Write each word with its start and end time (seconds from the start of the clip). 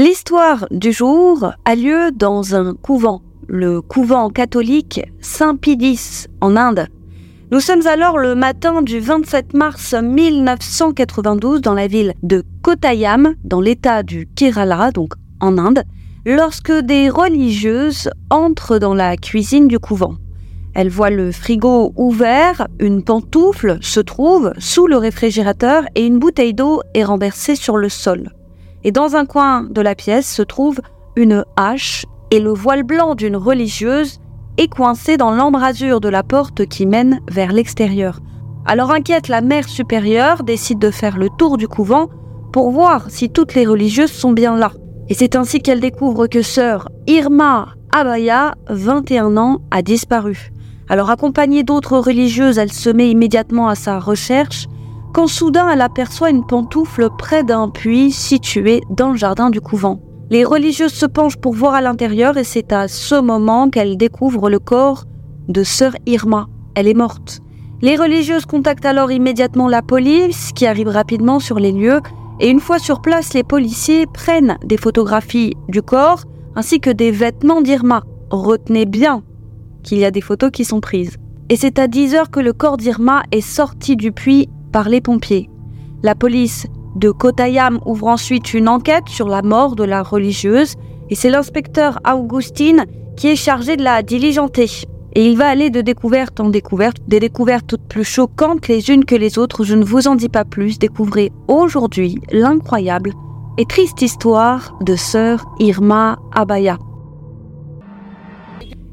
L'histoire 0.00 0.68
du 0.70 0.92
jour 0.92 1.54
a 1.64 1.74
lieu 1.74 2.12
dans 2.12 2.54
un 2.54 2.74
couvent, 2.74 3.20
le 3.48 3.80
couvent 3.80 4.30
catholique 4.30 5.00
Saint-Pidis 5.20 6.26
en 6.40 6.54
Inde. 6.54 6.86
Nous 7.50 7.58
sommes 7.58 7.84
alors 7.84 8.16
le 8.16 8.36
matin 8.36 8.82
du 8.82 9.00
27 9.00 9.54
mars 9.54 9.94
1992 9.94 11.62
dans 11.62 11.74
la 11.74 11.88
ville 11.88 12.14
de 12.22 12.44
Kottayam, 12.62 13.34
dans 13.42 13.60
l'état 13.60 14.04
du 14.04 14.28
Kerala, 14.36 14.92
donc 14.92 15.14
en 15.40 15.58
Inde, 15.58 15.82
lorsque 16.24 16.70
des 16.70 17.08
religieuses 17.08 18.08
entrent 18.30 18.78
dans 18.78 18.94
la 18.94 19.16
cuisine 19.16 19.66
du 19.66 19.80
couvent. 19.80 20.14
Elles 20.76 20.90
voient 20.90 21.10
le 21.10 21.32
frigo 21.32 21.92
ouvert, 21.96 22.68
une 22.78 23.02
pantoufle 23.02 23.78
se 23.80 23.98
trouve 23.98 24.52
sous 24.58 24.86
le 24.86 24.96
réfrigérateur 24.96 25.82
et 25.96 26.06
une 26.06 26.20
bouteille 26.20 26.54
d'eau 26.54 26.82
est 26.94 27.02
renversée 27.02 27.56
sur 27.56 27.76
le 27.76 27.88
sol. 27.88 28.30
Et 28.84 28.92
dans 28.92 29.16
un 29.16 29.26
coin 29.26 29.64
de 29.64 29.80
la 29.80 29.94
pièce 29.94 30.32
se 30.32 30.42
trouve 30.42 30.80
une 31.16 31.44
hache 31.56 32.06
et 32.30 32.40
le 32.40 32.52
voile 32.52 32.84
blanc 32.84 33.14
d'une 33.14 33.36
religieuse 33.36 34.20
est 34.56 34.68
coincé 34.68 35.16
dans 35.16 35.30
l'embrasure 35.30 36.00
de 36.00 36.08
la 36.08 36.22
porte 36.22 36.66
qui 36.66 36.86
mène 36.86 37.20
vers 37.30 37.52
l'extérieur. 37.52 38.20
Alors 38.66 38.90
inquiète, 38.90 39.28
la 39.28 39.40
mère 39.40 39.68
supérieure 39.68 40.42
décide 40.42 40.78
de 40.78 40.90
faire 40.90 41.16
le 41.16 41.28
tour 41.38 41.56
du 41.56 41.68
couvent 41.68 42.08
pour 42.52 42.70
voir 42.70 43.10
si 43.10 43.30
toutes 43.30 43.54
les 43.54 43.66
religieuses 43.66 44.12
sont 44.12 44.32
bien 44.32 44.56
là. 44.56 44.72
Et 45.08 45.14
c'est 45.14 45.36
ainsi 45.36 45.60
qu'elle 45.60 45.80
découvre 45.80 46.26
que 46.26 46.42
sœur 46.42 46.88
Irma 47.06 47.68
Abaya, 47.92 48.54
21 48.68 49.36
ans, 49.38 49.60
a 49.70 49.80
disparu. 49.80 50.50
Alors 50.88 51.10
accompagnée 51.10 51.62
d'autres 51.62 51.98
religieuses, 51.98 52.58
elle 52.58 52.72
se 52.72 52.90
met 52.90 53.10
immédiatement 53.10 53.68
à 53.68 53.74
sa 53.74 53.98
recherche, 53.98 54.66
quand 55.12 55.26
soudain 55.26 55.68
elle 55.70 55.80
aperçoit 55.80 56.30
une 56.30 56.46
pantoufle 56.46 57.08
près 57.16 57.44
d'un 57.44 57.68
puits 57.68 58.10
situé 58.12 58.82
dans 58.90 59.10
le 59.10 59.16
jardin 59.16 59.50
du 59.50 59.60
couvent. 59.60 60.00
Les 60.30 60.44
religieuses 60.44 60.92
se 60.92 61.06
penchent 61.06 61.38
pour 61.38 61.54
voir 61.54 61.74
à 61.74 61.80
l'intérieur 61.80 62.36
et 62.36 62.44
c'est 62.44 62.72
à 62.72 62.86
ce 62.86 63.18
moment 63.18 63.70
qu'elle 63.70 63.96
découvre 63.96 64.50
le 64.50 64.58
corps 64.58 65.04
de 65.48 65.62
sœur 65.62 65.94
Irma. 66.06 66.48
Elle 66.74 66.88
est 66.88 66.94
morte. 66.94 67.40
Les 67.80 67.96
religieuses 67.96 68.44
contactent 68.44 68.84
alors 68.84 69.10
immédiatement 69.10 69.68
la 69.68 69.82
police 69.82 70.52
qui 70.54 70.66
arrive 70.66 70.88
rapidement 70.88 71.38
sur 71.40 71.58
les 71.58 71.72
lieux 71.72 72.00
et 72.40 72.50
une 72.50 72.60
fois 72.60 72.78
sur 72.78 73.00
place, 73.00 73.34
les 73.34 73.42
policiers 73.42 74.06
prennent 74.06 74.58
des 74.64 74.76
photographies 74.76 75.54
du 75.68 75.82
corps 75.82 76.24
ainsi 76.54 76.80
que 76.80 76.90
des 76.90 77.10
vêtements 77.10 77.60
d'Irma. 77.60 78.02
Retenez 78.30 78.84
bien 78.84 79.22
qu'il 79.82 79.98
y 79.98 80.04
a 80.04 80.10
des 80.10 80.20
photos 80.20 80.50
qui 80.50 80.64
sont 80.64 80.80
prises. 80.80 81.16
Et 81.48 81.56
c'est 81.56 81.78
à 81.78 81.88
10 81.88 82.14
heures 82.14 82.30
que 82.30 82.40
le 82.40 82.52
corps 82.52 82.76
d'Irma 82.76 83.22
est 83.32 83.40
sorti 83.40 83.96
du 83.96 84.12
puits 84.12 84.48
par 84.72 84.88
les 84.88 85.00
pompiers. 85.00 85.50
La 86.02 86.14
police 86.14 86.66
de 86.96 87.10
Kottayam 87.10 87.80
ouvre 87.86 88.08
ensuite 88.08 88.54
une 88.54 88.68
enquête 88.68 89.08
sur 89.08 89.28
la 89.28 89.42
mort 89.42 89.76
de 89.76 89.84
la 89.84 90.02
religieuse 90.02 90.74
et 91.10 91.14
c'est 91.14 91.30
l'inspecteur 91.30 91.98
Augustine 92.06 92.84
qui 93.16 93.28
est 93.28 93.36
chargé 93.36 93.76
de 93.76 93.82
la 93.82 94.02
diligenter. 94.02 94.70
Et 95.14 95.26
il 95.26 95.36
va 95.36 95.48
aller 95.48 95.70
de 95.70 95.80
découverte 95.80 96.38
en 96.38 96.50
découverte, 96.50 96.98
des 97.08 97.18
découvertes 97.18 97.66
toutes 97.66 97.88
plus 97.88 98.04
choquantes 98.04 98.68
les 98.68 98.90
unes 98.90 99.04
que 99.04 99.16
les 99.16 99.38
autres. 99.38 99.64
Je 99.64 99.74
ne 99.74 99.84
vous 99.84 100.06
en 100.06 100.14
dis 100.14 100.28
pas 100.28 100.44
plus. 100.44 100.78
Découvrez 100.78 101.32
aujourd'hui 101.48 102.20
l'incroyable 102.30 103.12
et 103.56 103.64
triste 103.64 104.02
histoire 104.02 104.78
de 104.82 104.94
sœur 104.94 105.44
Irma 105.58 106.18
Abaya. 106.32 106.78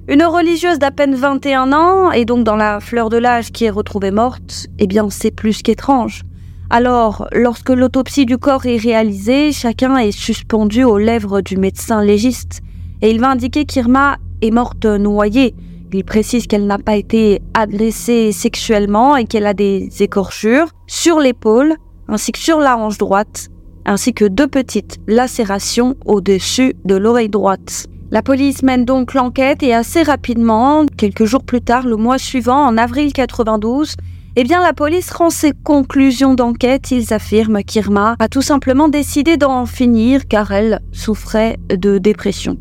Une 0.07 0.23
religieuse 0.23 0.77
d'à 0.77 0.91
peine 0.91 1.15
21 1.15 1.73
ans, 1.73 2.11
et 2.11 2.25
donc 2.25 2.43
dans 2.43 2.55
la 2.55 2.79
fleur 2.79 3.09
de 3.09 3.17
l'âge 3.17 3.51
qui 3.51 3.65
est 3.65 3.71
retrouvée 3.71 4.11
morte, 4.11 4.67
eh 4.77 4.85
bien 4.85 5.09
c'est 5.09 5.31
plus 5.31 5.63
qu'étrange. 5.63 6.21
Alors, 6.69 7.27
lorsque 7.31 7.71
l'autopsie 7.71 8.27
du 8.27 8.37
corps 8.37 8.67
est 8.67 8.77
réalisée, 8.77 9.51
chacun 9.51 9.97
est 9.97 10.11
suspendu 10.11 10.83
aux 10.83 10.99
lèvres 10.99 11.41
du 11.41 11.57
médecin 11.57 12.03
légiste, 12.03 12.61
et 13.01 13.09
il 13.09 13.19
va 13.19 13.31
indiquer 13.31 13.65
qu'Irma 13.65 14.17
est 14.43 14.51
morte 14.51 14.85
noyée. 14.85 15.55
Il 15.91 16.03
précise 16.03 16.45
qu'elle 16.45 16.67
n'a 16.67 16.77
pas 16.77 16.97
été 16.97 17.41
agressée 17.55 18.31
sexuellement 18.31 19.15
et 19.15 19.25
qu'elle 19.25 19.47
a 19.47 19.53
des 19.55 19.89
écorchures 20.03 20.67
sur 20.85 21.19
l'épaule, 21.19 21.77
ainsi 22.07 22.31
que 22.31 22.39
sur 22.39 22.59
la 22.59 22.77
hanche 22.77 22.99
droite, 22.99 23.47
ainsi 23.85 24.13
que 24.13 24.25
deux 24.25 24.47
petites 24.47 24.99
lacérations 25.07 25.95
au-dessus 26.05 26.75
de 26.83 26.95
l'oreille 26.95 27.29
droite. 27.29 27.87
La 28.11 28.21
police 28.21 28.61
mène 28.61 28.85
donc 28.85 29.15
l'enquête 29.15 29.63
et 29.63 29.73
assez 29.73 30.03
rapidement, 30.03 30.85
quelques 30.95 31.25
jours 31.25 31.43
plus 31.43 31.61
tard, 31.61 31.87
le 31.87 31.95
mois 31.95 32.19
suivant, 32.19 32.63
en 32.63 32.77
avril 32.77 33.11
92, 33.11 33.95
eh 34.35 34.43
bien 34.43 34.61
la 34.61 34.73
police 34.73 35.09
rend 35.11 35.31
ses 35.31 35.53
conclusions 35.63 36.35
d'enquête. 36.35 36.91
Ils 36.91 37.13
affirment 37.13 37.63
qu'Irma 37.63 38.15
a 38.19 38.27
tout 38.27 38.43
simplement 38.43 38.89
décidé 38.89 39.37
d'en 39.37 39.65
finir 39.65 40.27
car 40.27 40.51
elle 40.51 40.81
souffrait 40.91 41.57
de 41.69 41.97
dépression. 41.97 42.57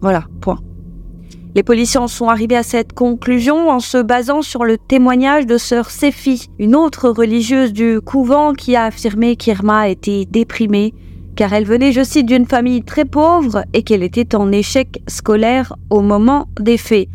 Voilà, 0.00 0.24
point. 0.40 0.60
Les 1.54 1.62
policiers 1.62 2.08
sont 2.08 2.28
arrivés 2.28 2.56
à 2.56 2.62
cette 2.62 2.94
conclusion 2.94 3.70
en 3.70 3.80
se 3.80 3.98
basant 3.98 4.40
sur 4.40 4.64
le 4.64 4.78
témoignage 4.78 5.46
de 5.46 5.58
sœur 5.58 5.90
Séphie, 5.90 6.48
une 6.58 6.74
autre 6.74 7.10
religieuse 7.10 7.72
du 7.72 8.00
couvent 8.00 8.54
qui 8.54 8.76
a 8.76 8.84
affirmé 8.84 9.36
qu'Irma 9.36 9.88
était 9.88 10.24
déprimée 10.24 10.94
car 11.36 11.52
elle 11.52 11.66
venait, 11.66 11.92
je 11.92 12.02
cite, 12.02 12.26
d'une 12.26 12.46
famille 12.46 12.82
très 12.82 13.04
pauvre 13.04 13.64
et 13.74 13.82
qu'elle 13.82 14.02
était 14.02 14.34
en 14.34 14.50
échec 14.50 15.02
scolaire 15.06 15.76
au 15.90 16.00
moment 16.00 16.48
des 16.58 16.78
faits, 16.78 17.08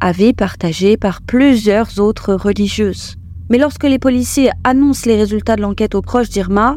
avis 0.00 0.34
partagé 0.34 0.96
par 0.96 1.22
plusieurs 1.22 1.98
autres 1.98 2.34
religieuses. 2.34 3.16
Mais 3.50 3.58
lorsque 3.58 3.84
les 3.84 3.98
policiers 3.98 4.50
annoncent 4.62 5.08
les 5.08 5.16
résultats 5.16 5.56
de 5.56 5.62
l'enquête 5.62 5.94
aux 5.94 6.02
proches 6.02 6.28
d'Irma, 6.28 6.76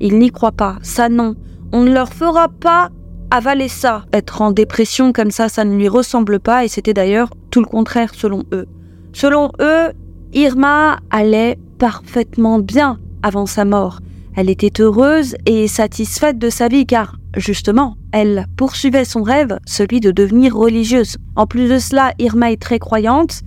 ils 0.00 0.18
n'y 0.18 0.30
croient 0.30 0.52
pas, 0.52 0.78
ça 0.82 1.08
non, 1.08 1.36
on 1.72 1.84
ne 1.84 1.92
leur 1.92 2.12
fera 2.12 2.48
pas 2.48 2.90
avaler 3.30 3.68
ça. 3.68 4.04
Être 4.12 4.42
en 4.42 4.50
dépression 4.50 5.12
comme 5.12 5.30
ça, 5.30 5.48
ça 5.48 5.64
ne 5.64 5.76
lui 5.76 5.88
ressemble 5.88 6.38
pas 6.38 6.64
et 6.64 6.68
c'était 6.68 6.92
d'ailleurs 6.92 7.30
tout 7.50 7.60
le 7.60 7.66
contraire 7.66 8.14
selon 8.14 8.42
eux. 8.52 8.66
Selon 9.12 9.52
eux, 9.60 9.92
Irma 10.34 10.98
allait 11.10 11.58
parfaitement 11.78 12.58
bien 12.58 12.98
avant 13.22 13.46
sa 13.46 13.64
mort. 13.64 14.00
Elle 14.34 14.48
était 14.48 14.80
heureuse 14.80 15.36
et 15.44 15.68
satisfaite 15.68 16.38
de 16.38 16.48
sa 16.48 16.68
vie 16.68 16.86
car, 16.86 17.16
justement, 17.36 17.96
elle 18.12 18.46
poursuivait 18.56 19.04
son 19.04 19.22
rêve, 19.22 19.58
celui 19.66 20.00
de 20.00 20.10
devenir 20.10 20.56
religieuse. 20.56 21.16
En 21.36 21.46
plus 21.46 21.68
de 21.68 21.78
cela, 21.78 22.12
Irma 22.18 22.50
est 22.50 22.60
très 22.60 22.78
croyante 22.78 23.42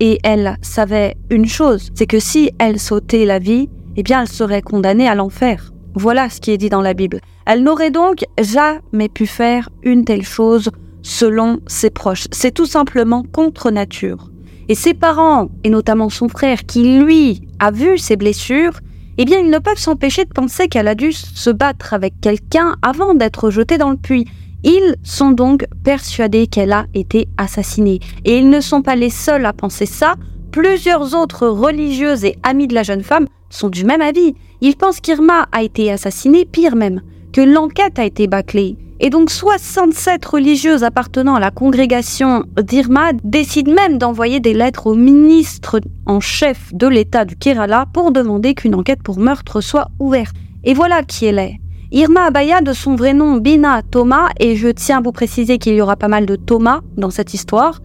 et 0.00 0.18
elle 0.24 0.56
savait 0.60 1.16
une 1.30 1.46
chose, 1.46 1.90
c'est 1.94 2.06
que 2.06 2.18
si 2.18 2.50
elle 2.58 2.80
sautait 2.80 3.24
la 3.24 3.38
vie, 3.38 3.68
eh 3.96 4.02
bien 4.02 4.22
elle 4.22 4.28
serait 4.28 4.62
condamnée 4.62 5.08
à 5.08 5.14
l'enfer. 5.14 5.72
Voilà 5.94 6.28
ce 6.28 6.40
qui 6.40 6.50
est 6.50 6.58
dit 6.58 6.68
dans 6.68 6.82
la 6.82 6.94
Bible. 6.94 7.20
Elle 7.46 7.62
n'aurait 7.62 7.92
donc 7.92 8.24
jamais 8.40 9.08
pu 9.08 9.26
faire 9.26 9.68
une 9.84 10.04
telle 10.04 10.24
chose 10.24 10.70
selon 11.02 11.60
ses 11.68 11.90
proches. 11.90 12.26
C'est 12.32 12.52
tout 12.52 12.66
simplement 12.66 13.22
contre 13.22 13.70
nature. 13.70 14.30
Et 14.68 14.74
ses 14.74 14.94
parents, 14.94 15.48
et 15.62 15.70
notamment 15.70 16.08
son 16.08 16.28
frère, 16.28 16.64
qui 16.66 16.98
lui 16.98 17.42
a 17.60 17.70
vu 17.70 17.98
ses 17.98 18.16
blessures, 18.16 18.80
eh 19.18 19.24
bien 19.24 19.38
ils 19.38 19.50
ne 19.50 19.58
peuvent 19.58 19.78
s'empêcher 19.78 20.24
de 20.24 20.32
penser 20.32 20.68
qu'elle 20.68 20.88
a 20.88 20.94
dû 20.94 21.12
se 21.12 21.50
battre 21.50 21.94
avec 21.94 22.20
quelqu'un 22.20 22.76
avant 22.82 23.14
d'être 23.14 23.50
jetée 23.50 23.78
dans 23.78 23.90
le 23.90 23.96
puits. 23.96 24.26
Ils 24.64 24.96
sont 25.02 25.30
donc 25.30 25.66
persuadés 25.84 26.46
qu'elle 26.46 26.72
a 26.72 26.86
été 26.94 27.28
assassinée. 27.36 28.00
Et 28.24 28.38
ils 28.38 28.48
ne 28.48 28.60
sont 28.60 28.82
pas 28.82 28.96
les 28.96 29.10
seuls 29.10 29.44
à 29.44 29.52
penser 29.52 29.86
ça. 29.86 30.14
Plusieurs 30.52 31.14
autres 31.14 31.46
religieuses 31.46 32.24
et 32.24 32.38
amis 32.42 32.66
de 32.66 32.74
la 32.74 32.82
jeune 32.82 33.02
femme 33.02 33.26
sont 33.50 33.68
du 33.68 33.84
même 33.84 34.00
avis. 34.00 34.34
Ils 34.62 34.76
pensent 34.76 35.00
qu'Irma 35.00 35.48
a 35.52 35.62
été 35.62 35.92
assassinée, 35.92 36.46
pire 36.46 36.76
même, 36.76 37.02
que 37.34 37.40
l'enquête 37.40 37.98
a 37.98 38.04
été 38.04 38.28
bâclée. 38.28 38.76
Et 39.00 39.10
donc 39.10 39.28
67 39.28 40.24
religieuses 40.24 40.84
appartenant 40.84 41.34
à 41.34 41.40
la 41.40 41.50
congrégation 41.50 42.44
d'Irma 42.62 43.10
décident 43.24 43.74
même 43.74 43.98
d'envoyer 43.98 44.38
des 44.38 44.54
lettres 44.54 44.86
au 44.86 44.94
ministre 44.94 45.80
en 46.06 46.20
chef 46.20 46.72
de 46.72 46.86
l'État 46.86 47.24
du 47.24 47.34
Kerala 47.34 47.86
pour 47.92 48.12
demander 48.12 48.54
qu'une 48.54 48.76
enquête 48.76 49.02
pour 49.02 49.18
meurtre 49.18 49.60
soit 49.60 49.88
ouverte. 49.98 50.36
Et 50.62 50.74
voilà 50.74 51.02
qui 51.02 51.26
elle 51.26 51.40
est. 51.40 51.56
Irma 51.90 52.26
Abaya, 52.26 52.60
de 52.60 52.72
son 52.72 52.94
vrai 52.94 53.14
nom 53.14 53.36
Bina 53.36 53.82
Thomas, 53.82 54.30
et 54.38 54.54
je 54.54 54.68
tiens 54.68 54.98
à 54.98 55.00
vous 55.00 55.12
préciser 55.12 55.58
qu'il 55.58 55.74
y 55.74 55.80
aura 55.80 55.96
pas 55.96 56.08
mal 56.08 56.26
de 56.26 56.36
Thomas 56.36 56.80
dans 56.96 57.10
cette 57.10 57.34
histoire, 57.34 57.80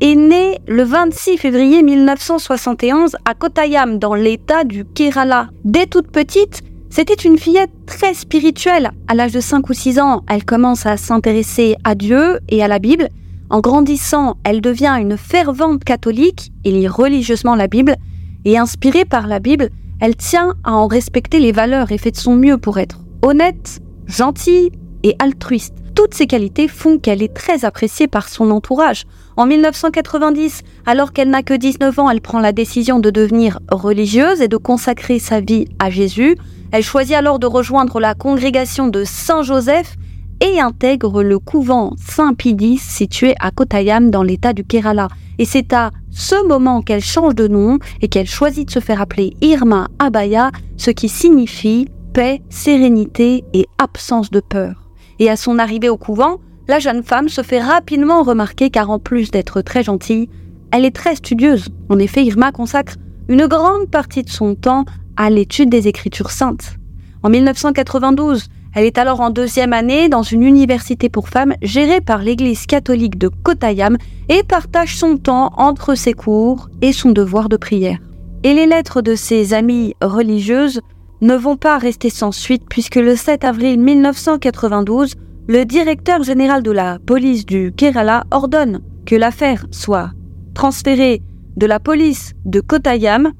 est 0.00 0.14
née 0.14 0.58
le 0.66 0.82
26 0.82 1.38
février 1.38 1.82
1971 1.82 3.16
à 3.24 3.34
Kottayam, 3.34 3.98
dans 3.98 4.14
l'État 4.14 4.64
du 4.64 4.84
Kerala. 4.84 5.48
Dès 5.64 5.86
toute 5.86 6.10
petite, 6.10 6.62
c'était 6.90 7.14
une 7.14 7.38
fillette 7.38 7.70
très 7.86 8.14
spirituelle. 8.14 8.90
À 9.08 9.14
l'âge 9.14 9.32
de 9.32 9.40
5 9.40 9.68
ou 9.70 9.72
6 9.72 10.00
ans, 10.00 10.24
elle 10.28 10.44
commence 10.44 10.86
à 10.86 10.96
s'intéresser 10.96 11.76
à 11.84 11.94
Dieu 11.94 12.40
et 12.48 12.62
à 12.62 12.68
la 12.68 12.80
Bible. 12.80 13.08
En 13.48 13.60
grandissant, 13.60 14.36
elle 14.44 14.60
devient 14.60 14.96
une 15.00 15.16
fervente 15.16 15.84
catholique 15.84 16.52
et 16.64 16.72
lit 16.72 16.88
religieusement 16.88 17.54
la 17.54 17.68
Bible. 17.68 17.96
Et 18.44 18.58
inspirée 18.58 19.04
par 19.04 19.28
la 19.28 19.38
Bible, 19.38 19.70
elle 20.00 20.16
tient 20.16 20.54
à 20.64 20.72
en 20.72 20.88
respecter 20.88 21.38
les 21.38 21.52
valeurs 21.52 21.92
et 21.92 21.98
fait 21.98 22.10
de 22.10 22.16
son 22.16 22.34
mieux 22.34 22.58
pour 22.58 22.78
être 22.78 23.00
honnête, 23.22 23.80
gentille 24.06 24.72
et 25.02 25.14
altruiste. 25.18 25.74
Toutes 25.94 26.14
ces 26.14 26.26
qualités 26.26 26.68
font 26.68 26.98
qu'elle 26.98 27.22
est 27.22 27.34
très 27.34 27.64
appréciée 27.64 28.08
par 28.08 28.28
son 28.28 28.50
entourage. 28.50 29.04
En 29.36 29.46
1990, 29.46 30.62
alors 30.86 31.12
qu'elle 31.12 31.30
n'a 31.30 31.42
que 31.42 31.54
19 31.54 31.98
ans, 31.98 32.10
elle 32.10 32.20
prend 32.20 32.40
la 32.40 32.52
décision 32.52 32.98
de 32.98 33.10
devenir 33.10 33.60
religieuse 33.70 34.40
et 34.40 34.48
de 34.48 34.56
consacrer 34.56 35.18
sa 35.18 35.40
vie 35.40 35.66
à 35.78 35.90
Jésus. 35.90 36.36
Elle 36.72 36.84
choisit 36.84 37.16
alors 37.16 37.38
de 37.38 37.46
rejoindre 37.46 37.98
la 37.98 38.14
congrégation 38.14 38.86
de 38.86 39.02
Saint-Joseph 39.04 39.96
et 40.40 40.60
intègre 40.60 41.22
le 41.22 41.38
couvent 41.38 41.94
Saint-Pidis 41.96 42.78
situé 42.78 43.34
à 43.40 43.50
Kottayam 43.50 44.10
dans 44.10 44.22
l'état 44.22 44.52
du 44.52 44.64
Kerala. 44.64 45.08
Et 45.38 45.44
c'est 45.44 45.72
à 45.72 45.90
ce 46.10 46.46
moment 46.46 46.80
qu'elle 46.82 47.02
change 47.02 47.34
de 47.34 47.48
nom 47.48 47.78
et 48.02 48.08
qu'elle 48.08 48.28
choisit 48.28 48.68
de 48.68 48.72
se 48.72 48.78
faire 48.78 49.00
appeler 49.00 49.34
Irma 49.40 49.88
Abaya, 49.98 50.50
ce 50.76 50.90
qui 50.90 51.08
signifie 51.08 51.88
paix, 52.12 52.40
sérénité 52.50 53.44
et 53.52 53.66
absence 53.78 54.30
de 54.30 54.40
peur. 54.40 54.90
Et 55.18 55.28
à 55.28 55.36
son 55.36 55.58
arrivée 55.58 55.88
au 55.88 55.96
couvent, 55.96 56.38
la 56.68 56.78
jeune 56.78 57.02
femme 57.02 57.28
se 57.28 57.42
fait 57.42 57.60
rapidement 57.60 58.22
remarquer 58.22 58.70
car 58.70 58.90
en 58.90 58.98
plus 58.98 59.30
d'être 59.30 59.60
très 59.60 59.82
gentille, 59.82 60.28
elle 60.70 60.84
est 60.84 60.94
très 60.94 61.16
studieuse. 61.16 61.68
En 61.88 61.98
effet, 61.98 62.24
Irma 62.24 62.52
consacre 62.52 62.94
une 63.28 63.46
grande 63.46 63.90
partie 63.90 64.22
de 64.22 64.30
son 64.30 64.54
temps 64.54 64.84
à 65.16 65.30
l'étude 65.30 65.70
des 65.70 65.88
Écritures 65.88 66.30
saintes. 66.30 66.76
En 67.22 67.28
1992, 67.28 68.48
elle 68.74 68.84
est 68.84 68.98
alors 68.98 69.20
en 69.20 69.30
deuxième 69.30 69.72
année 69.72 70.08
dans 70.08 70.22
une 70.22 70.42
université 70.42 71.08
pour 71.08 71.28
femmes 71.28 71.54
gérée 71.60 72.00
par 72.00 72.18
l'Église 72.18 72.66
catholique 72.66 73.18
de 73.18 73.28
Kottayam 73.28 73.96
et 74.28 74.42
partage 74.44 74.96
son 74.96 75.16
temps 75.16 75.52
entre 75.56 75.94
ses 75.96 76.12
cours 76.12 76.68
et 76.80 76.92
son 76.92 77.10
devoir 77.10 77.48
de 77.48 77.56
prière. 77.56 77.98
Et 78.44 78.54
les 78.54 78.66
lettres 78.66 79.02
de 79.02 79.16
ses 79.16 79.54
amies 79.54 79.94
religieuses 80.00 80.80
ne 81.20 81.34
vont 81.34 81.56
pas 81.56 81.78
rester 81.78 82.10
sans 82.10 82.32
suite 82.32 82.62
puisque 82.68 82.96
le 82.96 83.16
7 83.16 83.44
avril 83.44 83.78
1992, 83.80 85.14
le 85.48 85.64
directeur 85.64 86.22
général 86.22 86.62
de 86.62 86.70
la 86.70 86.98
police 87.04 87.44
du 87.44 87.72
Kerala 87.76 88.24
ordonne 88.30 88.80
que 89.04 89.16
l'affaire 89.16 89.66
soit 89.72 90.12
transférée 90.54 91.22
de 91.56 91.66
la 91.66 91.80
police 91.80 92.32
de 92.44 92.60
Kottayam 92.60 93.32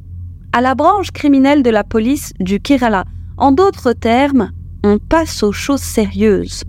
à 0.52 0.60
la 0.60 0.74
branche 0.74 1.10
criminelle 1.12 1.62
de 1.62 1.70
la 1.70 1.84
police 1.84 2.32
du 2.40 2.60
Kerala. 2.60 3.04
En 3.36 3.52
d'autres 3.52 3.92
termes, 3.92 4.50
on 4.82 4.98
passe 4.98 5.42
aux 5.42 5.52
choses 5.52 5.80
sérieuses. 5.80 6.64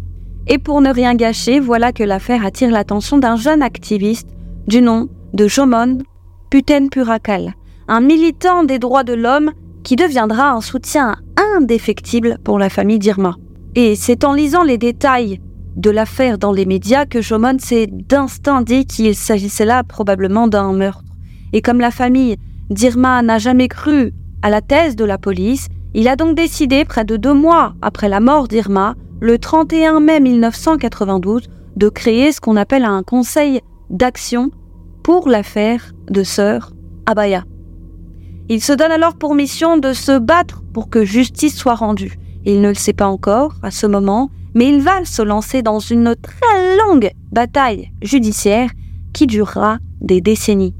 Et 0.48 0.58
pour 0.58 0.82
ne 0.82 0.94
rien 0.94 1.16
gâcher, 1.16 1.60
voilà 1.60 1.92
que 1.92 2.04
l'affaire 2.04 2.46
attire 2.46 2.72
l'attention 2.72 3.18
d'un 3.18 3.36
jeune 3.36 3.62
activiste 3.62 4.28
du 4.68 4.82
nom 4.82 5.08
de 5.34 5.48
Jomon 5.48 6.00
Puten 6.50 6.90
Purakal, 6.90 7.54
un 7.88 8.02
militant 8.02 8.64
des 8.64 8.80
droits 8.80 9.04
de 9.04 9.14
l'homme 9.14 9.52
qui 9.84 9.96
deviendra 9.96 10.52
un 10.52 10.62
soutien 10.62 11.16
indéfectible 11.56 12.38
pour 12.44 12.60
la 12.60 12.70
famille 12.70 13.00
d'Irma. 13.00 13.36
Et 13.76 13.96
c'est 13.96 14.24
en 14.24 14.34
lisant 14.34 14.64
les 14.64 14.78
détails 14.78 15.40
de 15.76 15.90
l'affaire 15.90 16.38
dans 16.38 16.52
les 16.52 16.66
médias 16.66 17.06
que 17.06 17.22
Jomon 17.22 17.58
s'est 17.60 17.88
d'instinct 17.88 18.62
dit 18.62 18.86
qu'il 18.86 19.16
s'agissait 19.16 19.66
là 19.66 19.84
probablement 19.84 20.48
d'un 20.48 20.74
meurtre. 20.74 21.04
Et 21.54 21.62
comme 21.62 21.80
la 21.80 21.92
famille 21.92 22.38
d'Irma 22.72 23.22
n'a 23.22 23.38
jamais 23.38 23.68
cru 23.68 24.14
à 24.42 24.50
la 24.50 24.62
thèse 24.62 24.96
de 24.96 25.06
la 25.06 25.18
police, 25.18 25.68
il 25.94 26.08
a 26.08 26.16
donc 26.16 26.36
décidé, 26.36 26.86
près 26.86 27.04
de 27.04 27.18
deux 27.18 27.34
mois 27.34 27.76
après 27.82 28.08
la 28.08 28.22
mort 28.22 28.48
d'Irma, 28.48 28.96
le 29.20 29.38
31 29.38 30.00
mai 30.00 30.20
1992, 30.22 31.44
de 31.76 31.90
créer 31.90 32.32
ce 32.32 32.40
qu'on 32.40 32.56
appelle 32.56 32.86
un 32.86 33.04
conseil 33.04 33.60
d'action 33.90 34.52
pour 35.04 35.28
l'affaire 35.28 35.92
de 36.10 36.24
sœur 36.24 36.72
Abaya. 37.06 37.44
Il 38.48 38.62
se 38.62 38.74
donne 38.74 38.92
alors 38.92 39.16
pour 39.16 39.36
mission 39.36 39.78
de 39.78 39.92
se 39.94 40.18
battre 40.18 40.64
pour 40.74 40.90
que 40.90 41.04
justice 41.04 41.56
soit 41.56 41.76
rendue. 41.76 42.18
Il 42.46 42.62
ne 42.62 42.70
le 42.70 42.74
sait 42.74 42.94
pas 42.94 43.08
encore 43.08 43.56
à 43.64 43.72
ce 43.72 43.86
moment, 43.86 44.30
mais 44.56 44.70
il 44.70 44.82
va 44.82 45.04
se 45.04 45.22
lancer 45.22 45.62
dans 45.62 45.80
une 45.80 46.16
très 46.16 46.78
longue 46.78 47.12
bataille 47.32 47.92
judiciaire 48.02 48.70
qui 49.14 49.28
durera 49.28 49.78
des 50.00 50.22
décennies. 50.22 50.74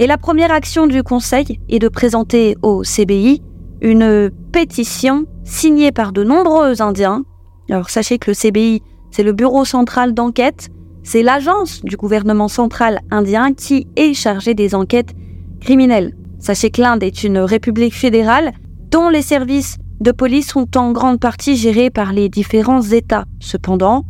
Et 0.00 0.06
la 0.06 0.16
première 0.16 0.50
action 0.50 0.86
du 0.86 1.02
Conseil 1.02 1.60
est 1.68 1.78
de 1.78 1.88
présenter 1.88 2.56
au 2.62 2.84
CBI 2.84 3.42
une 3.82 4.30
pétition 4.50 5.26
signée 5.44 5.92
par 5.92 6.12
de 6.12 6.24
nombreux 6.24 6.80
Indiens. 6.80 7.22
Alors 7.68 7.90
sachez 7.90 8.16
que 8.16 8.30
le 8.30 8.34
CBI, 8.34 8.80
c'est 9.10 9.22
le 9.22 9.34
Bureau 9.34 9.66
central 9.66 10.14
d'enquête, 10.14 10.70
c'est 11.02 11.22
l'agence 11.22 11.84
du 11.84 11.98
gouvernement 11.98 12.48
central 12.48 13.00
indien 13.10 13.52
qui 13.52 13.88
est 13.94 14.14
chargée 14.14 14.54
des 14.54 14.74
enquêtes 14.74 15.12
criminelles. 15.60 16.16
Sachez 16.38 16.70
que 16.70 16.80
l'Inde 16.80 17.02
est 17.02 17.22
une 17.22 17.38
république 17.38 17.94
fédérale 17.94 18.52
dont 18.90 19.10
les 19.10 19.20
services 19.20 19.76
de 20.00 20.12
police 20.12 20.48
sont 20.48 20.78
en 20.78 20.92
grande 20.92 21.20
partie 21.20 21.56
gérés 21.56 21.90
par 21.90 22.14
les 22.14 22.30
différents 22.30 22.80
États. 22.80 23.26
Cependant, 23.38 24.06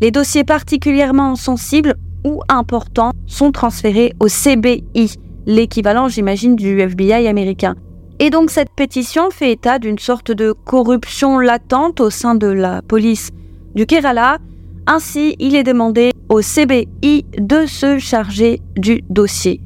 les 0.00 0.12
dossiers 0.12 0.44
particulièrement 0.44 1.34
sensibles 1.34 1.96
ou 2.24 2.42
importants 2.48 3.10
sont 3.26 3.50
transférés 3.50 4.12
au 4.20 4.28
CBI, 4.28 5.18
l'équivalent, 5.46 6.08
j'imagine, 6.08 6.56
du 6.56 6.80
FBI 6.80 7.26
américain. 7.26 7.74
Et 8.18 8.30
donc 8.30 8.50
cette 8.50 8.70
pétition 8.70 9.30
fait 9.30 9.52
état 9.52 9.78
d'une 9.78 9.98
sorte 9.98 10.30
de 10.30 10.52
corruption 10.52 11.38
latente 11.38 12.00
au 12.00 12.10
sein 12.10 12.34
de 12.34 12.46
la 12.46 12.82
police 12.82 13.30
du 13.74 13.86
Kerala. 13.86 14.38
Ainsi, 14.86 15.34
il 15.38 15.56
est 15.56 15.62
demandé 15.62 16.10
au 16.28 16.40
CBI 16.40 17.24
de 17.38 17.66
se 17.66 17.98
charger 17.98 18.60
du 18.76 19.02
dossier. 19.10 19.60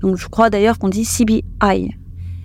Donc 0.00 0.16
je 0.16 0.26
crois 0.28 0.50
d'ailleurs 0.50 0.78
qu'on 0.78 0.88
dit 0.88 1.04
CBI. 1.04 1.42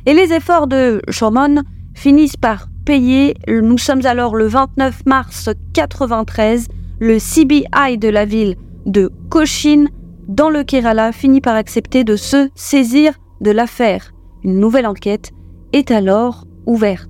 Et 0.05 0.13
les 0.13 0.33
efforts 0.33 0.67
de 0.67 1.01
Shomon 1.09 1.63
finissent 1.95 2.37
par 2.37 2.67
payer. 2.85 3.35
Nous 3.47 3.77
sommes 3.77 4.05
alors 4.05 4.35
le 4.35 4.45
29 4.45 5.05
mars 5.05 5.49
93. 5.73 6.67
Le 6.99 7.17
CBI 7.17 7.97
de 7.97 8.09
la 8.09 8.25
ville 8.25 8.55
de 8.85 9.11
Cochin, 9.29 9.85
dans 10.27 10.49
le 10.49 10.63
Kerala, 10.63 11.11
finit 11.11 11.41
par 11.41 11.55
accepter 11.55 12.03
de 12.03 12.15
se 12.15 12.49
saisir 12.55 13.13
de 13.41 13.51
l'affaire. 13.51 14.11
Une 14.43 14.59
nouvelle 14.59 14.87
enquête 14.87 15.31
est 15.73 15.91
alors 15.91 16.45
ouverte. 16.65 17.09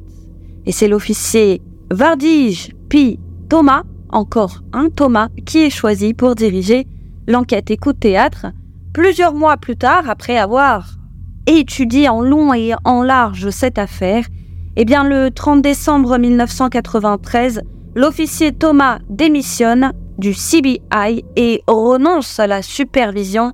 Et 0.66 0.72
c'est 0.72 0.88
l'officier 0.88 1.62
Vardij 1.92 2.74
P. 2.90 3.20
Thomas, 3.50 3.84
encore 4.10 4.62
un 4.74 4.90
Thomas, 4.90 5.30
qui 5.46 5.60
est 5.60 5.70
choisi 5.70 6.14
pour 6.14 6.36
diriger 6.36 6.88
l'enquête 7.28 7.72
écoute 7.72 8.00
théâtre. 8.00 8.48
Plusieurs 8.94 9.34
mois 9.34 9.58
plus 9.58 9.76
tard, 9.76 10.10
après 10.10 10.38
avoir 10.38 10.98
étudié 11.48 12.10
en 12.10 12.22
long 12.22 12.54
et 12.54 12.74
en 12.86 13.04
large 13.04 13.50
cette 13.50 13.78
affaire, 13.78 14.26
eh 14.78 14.86
bien 14.86 15.04
le 15.04 15.30
30 15.30 15.62
décembre 15.62 16.18
1993, 16.18 17.62
l'officier 17.96 18.52
Thomas 18.52 19.00
démissionne 19.10 19.94
du 20.18 20.34
CBI 20.34 21.24
et 21.36 21.64
renonce 21.68 22.40
à 22.40 22.48
la 22.48 22.62
supervision 22.62 23.54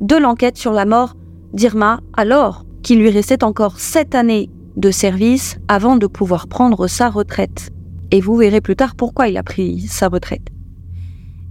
de 0.00 0.16
l'enquête 0.16 0.56
sur 0.56 0.72
la 0.72 0.84
mort 0.84 1.14
d'Irma 1.52 2.00
alors 2.14 2.64
qu'il 2.82 2.98
lui 2.98 3.10
restait 3.10 3.44
encore 3.44 3.78
sept 3.78 4.14
années 4.14 4.50
de 4.76 4.90
service 4.90 5.56
avant 5.68 5.96
de 5.96 6.06
pouvoir 6.06 6.48
prendre 6.48 6.86
sa 6.86 7.08
retraite. 7.08 7.70
Et 8.10 8.20
vous 8.20 8.36
verrez 8.36 8.60
plus 8.60 8.76
tard 8.76 8.94
pourquoi 8.96 9.28
il 9.28 9.36
a 9.36 9.42
pris 9.42 9.80
sa 9.80 10.08
retraite. 10.08 10.48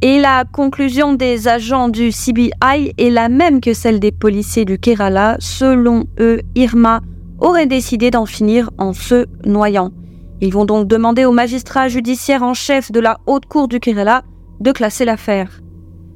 Et 0.02 0.20
la 0.20 0.44
conclusion 0.44 1.14
des 1.14 1.48
agents 1.48 1.88
du 1.88 2.10
CBI 2.12 2.94
est 2.98 3.10
la 3.10 3.30
même 3.30 3.62
que 3.62 3.74
celle 3.74 4.02
des 4.02 4.12
policiers 4.12 4.66
du 4.66 4.78
Kerala. 4.78 5.38
Selon 5.40 6.04
eux, 6.20 6.42
Irma 6.56 7.02
aurait 7.40 7.68
décidé 7.68 8.12
d'en 8.12 8.26
finir 8.26 8.70
en 8.78 8.92
se 8.92 9.26
noyant. 9.46 9.92
Ils 10.42 10.52
vont 10.52 10.66
donc 10.66 10.90
demander 10.90 11.24
au 11.24 11.32
magistrat 11.32 11.88
judiciaire 11.88 12.44
en 12.44 12.54
chef 12.54 12.92
de 12.92 13.00
la 13.00 13.18
haute 13.28 13.46
cour 13.46 13.70
du 13.70 13.80
Kerala 13.80 14.24
de 14.64 14.72
classer 14.72 15.06
l'affaire. 15.06 15.62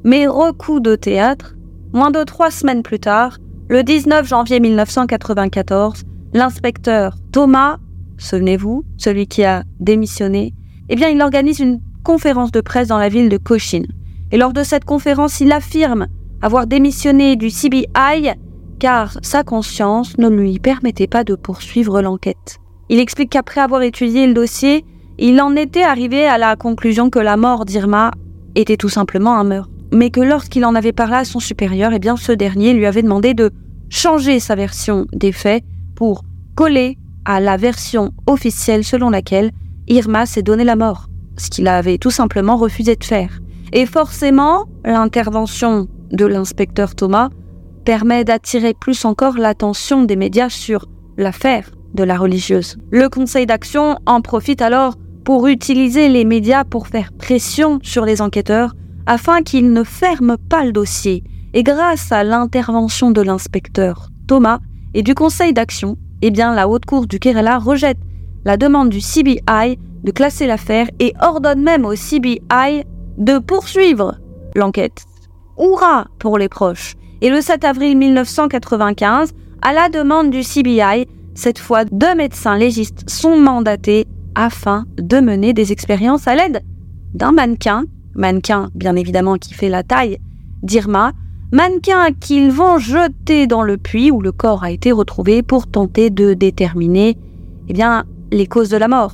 Mais 0.03 0.25
recoup 0.25 0.79
de 0.79 0.95
théâtre, 0.95 1.55
moins 1.93 2.11
de 2.11 2.23
trois 2.23 2.49
semaines 2.49 2.81
plus 2.81 2.99
tard, 2.99 3.37
le 3.69 3.83
19 3.83 4.25
janvier 4.25 4.59
1994, 4.59 6.03
l'inspecteur 6.33 7.17
Thomas, 7.31 7.77
souvenez-vous, 8.17 8.85
celui 8.97 9.27
qui 9.27 9.43
a 9.43 9.63
démissionné, 9.79 10.53
eh 10.89 10.95
bien, 10.95 11.09
il 11.09 11.21
organise 11.21 11.59
une 11.59 11.81
conférence 12.03 12.51
de 12.51 12.61
presse 12.61 12.87
dans 12.87 12.97
la 12.97 13.09
ville 13.09 13.27
de 13.27 13.37
Cochin. 13.37 13.83
Et 14.31 14.37
lors 14.37 14.53
de 14.53 14.63
cette 14.63 14.85
conférence, 14.85 15.41
il 15.41 15.51
affirme 15.51 16.07
avoir 16.41 16.67
démissionné 16.67 17.35
du 17.35 17.49
CBI 17.49 18.31
car 18.79 19.17
sa 19.21 19.43
conscience 19.43 20.17
ne 20.17 20.29
lui 20.29 20.59
permettait 20.59 21.07
pas 21.07 21.23
de 21.23 21.35
poursuivre 21.35 22.01
l'enquête. 22.01 22.59
Il 22.89 22.99
explique 22.99 23.31
qu'après 23.31 23.59
avoir 23.59 23.81
étudié 23.81 24.27
le 24.27 24.33
dossier, 24.33 24.85
il 25.17 25.41
en 25.41 25.55
était 25.55 25.83
arrivé 25.83 26.25
à 26.27 26.37
la 26.37 26.55
conclusion 26.55 27.09
que 27.09 27.19
la 27.19 27.35
mort 27.35 27.65
d'Irma 27.65 28.11
était 28.57 28.77
tout 28.77 28.89
simplement 28.89 29.37
un 29.37 29.43
meurtre 29.43 29.69
mais 29.91 30.09
que 30.09 30.19
lorsqu'il 30.19 30.65
en 30.65 30.75
avait 30.75 30.91
parlé 30.91 31.15
à 31.15 31.25
son 31.25 31.39
supérieur, 31.39 31.93
eh 31.93 31.99
bien 31.99 32.17
ce 32.17 32.31
dernier 32.31 32.73
lui 32.73 32.85
avait 32.85 33.01
demandé 33.01 33.33
de 33.33 33.51
changer 33.89 34.39
sa 34.39 34.55
version 34.55 35.05
des 35.13 35.31
faits 35.31 35.63
pour 35.95 36.23
coller 36.55 36.97
à 37.25 37.39
la 37.39 37.57
version 37.57 38.11
officielle 38.25 38.83
selon 38.83 39.09
laquelle 39.09 39.51
Irma 39.87 40.25
s'est 40.25 40.43
donné 40.43 40.63
la 40.63 40.75
mort, 40.75 41.07
ce 41.37 41.49
qu'il 41.49 41.67
avait 41.67 41.97
tout 41.97 42.11
simplement 42.11 42.57
refusé 42.57 42.95
de 42.95 43.03
faire. 43.03 43.39
Et 43.73 43.85
forcément, 43.85 44.65
l'intervention 44.83 45.87
de 46.11 46.25
l'inspecteur 46.25 46.95
Thomas 46.95 47.29
permet 47.85 48.23
d'attirer 48.23 48.73
plus 48.73 49.05
encore 49.05 49.37
l'attention 49.37 50.03
des 50.03 50.15
médias 50.15 50.49
sur 50.49 50.87
l'affaire 51.17 51.71
de 51.93 52.03
la 52.03 52.17
religieuse. 52.17 52.77
Le 52.91 53.09
conseil 53.09 53.45
d'action 53.45 53.97
en 54.05 54.21
profite 54.21 54.61
alors 54.61 54.95
pour 55.27 55.47
utiliser 55.47 56.07
les 56.07 56.23
médias 56.23 56.63
pour 56.63 56.87
faire 56.87 57.11
pression 57.11 57.79
sur 57.83 58.05
les 58.05 58.21
enquêteurs 58.21 58.73
afin 59.05 59.41
qu'il 59.41 59.73
ne 59.73 59.83
ferme 59.83 60.37
pas 60.37 60.63
le 60.63 60.71
dossier. 60.71 61.21
Et 61.53 61.63
grâce 61.63 62.13
à 62.13 62.23
l'intervention 62.23 63.11
de 63.11 63.19
l'inspecteur 63.19 64.07
Thomas 64.25 64.59
et 64.93 65.03
du 65.03 65.15
conseil 65.15 65.51
d'action, 65.51 65.97
eh 66.21 66.31
bien 66.31 66.55
la 66.55 66.69
haute 66.69 66.85
cour 66.85 67.07
du 67.07 67.19
Kerala 67.19 67.57
rejette 67.57 67.97
la 68.45 68.55
demande 68.55 68.87
du 68.87 68.99
CBI 68.99 69.77
de 70.01 70.11
classer 70.11 70.47
l'affaire 70.47 70.87
et 70.99 71.13
ordonne 71.19 71.61
même 71.61 71.83
au 71.83 71.93
CBI 71.93 72.85
de 73.17 73.37
poursuivre 73.37 74.15
l'enquête. 74.55 75.03
Hurrah 75.59 76.07
pour 76.19 76.37
les 76.37 76.47
proches. 76.47 76.95
Et 77.19 77.29
le 77.29 77.41
7 77.41 77.65
avril 77.65 77.97
1995, 77.97 79.33
à 79.61 79.73
la 79.73 79.89
demande 79.89 80.29
du 80.29 80.39
CBI, 80.39 81.05
cette 81.35 81.59
fois 81.59 81.83
deux 81.83 82.15
médecins 82.15 82.57
légistes 82.57 83.09
sont 83.09 83.37
mandatés 83.37 84.07
afin 84.37 84.85
de 84.97 85.19
mener 85.19 85.53
des 85.53 85.71
expériences 85.71 86.27
à 86.27 86.35
l'aide 86.35 86.61
d'un 87.13 87.31
mannequin, 87.31 87.85
mannequin 88.13 88.69
bien 88.75 88.95
évidemment 88.95 89.37
qui 89.37 89.53
fait 89.53 89.67
la 89.67 89.83
taille 89.83 90.19
d'Irma, 90.61 91.11
mannequin 91.51 92.11
qu'ils 92.11 92.51
vont 92.51 92.77
jeter 92.77 93.47
dans 93.47 93.63
le 93.63 93.77
puits 93.77 94.11
où 94.11 94.21
le 94.21 94.31
corps 94.31 94.63
a 94.63 94.71
été 94.71 94.91
retrouvé 94.91 95.41
pour 95.41 95.65
tenter 95.67 96.09
de 96.09 96.33
déterminer 96.33 97.17
eh 97.67 97.73
bien, 97.73 98.05
les 98.31 98.45
causes 98.45 98.69
de 98.69 98.77
la 98.77 98.87
mort. 98.87 99.13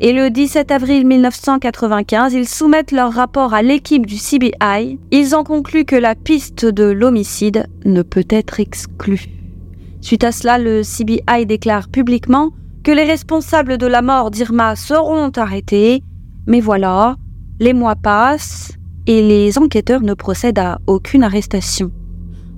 Et 0.00 0.12
le 0.12 0.30
17 0.30 0.70
avril 0.70 1.06
1995, 1.06 2.34
ils 2.34 2.48
soumettent 2.48 2.92
leur 2.92 3.12
rapport 3.12 3.54
à 3.54 3.62
l'équipe 3.62 4.04
du 4.04 4.16
CBI. 4.16 4.98
Ils 5.12 5.34
ont 5.34 5.44
conclu 5.44 5.84
que 5.84 5.96
la 5.96 6.14
piste 6.14 6.66
de 6.66 6.84
l'homicide 6.84 7.68
ne 7.84 8.02
peut 8.02 8.26
être 8.28 8.60
exclue. 8.60 9.26
Suite 10.00 10.24
à 10.24 10.32
cela, 10.32 10.58
le 10.58 10.82
CBI 10.82 11.46
déclare 11.46 11.88
publiquement 11.88 12.50
que 12.82 12.90
les 12.90 13.04
responsables 13.04 13.78
de 13.78 13.86
la 13.86 14.02
mort 14.02 14.30
d'Irma 14.30 14.76
seront 14.76 15.30
arrêtés. 15.36 16.02
Mais 16.46 16.60
voilà, 16.60 17.16
les 17.60 17.72
mois 17.72 17.96
passent 17.96 18.72
et 19.06 19.22
les 19.22 19.58
enquêteurs 19.58 20.02
ne 20.02 20.14
procèdent 20.14 20.58
à 20.58 20.78
aucune 20.86 21.24
arrestation. 21.24 21.90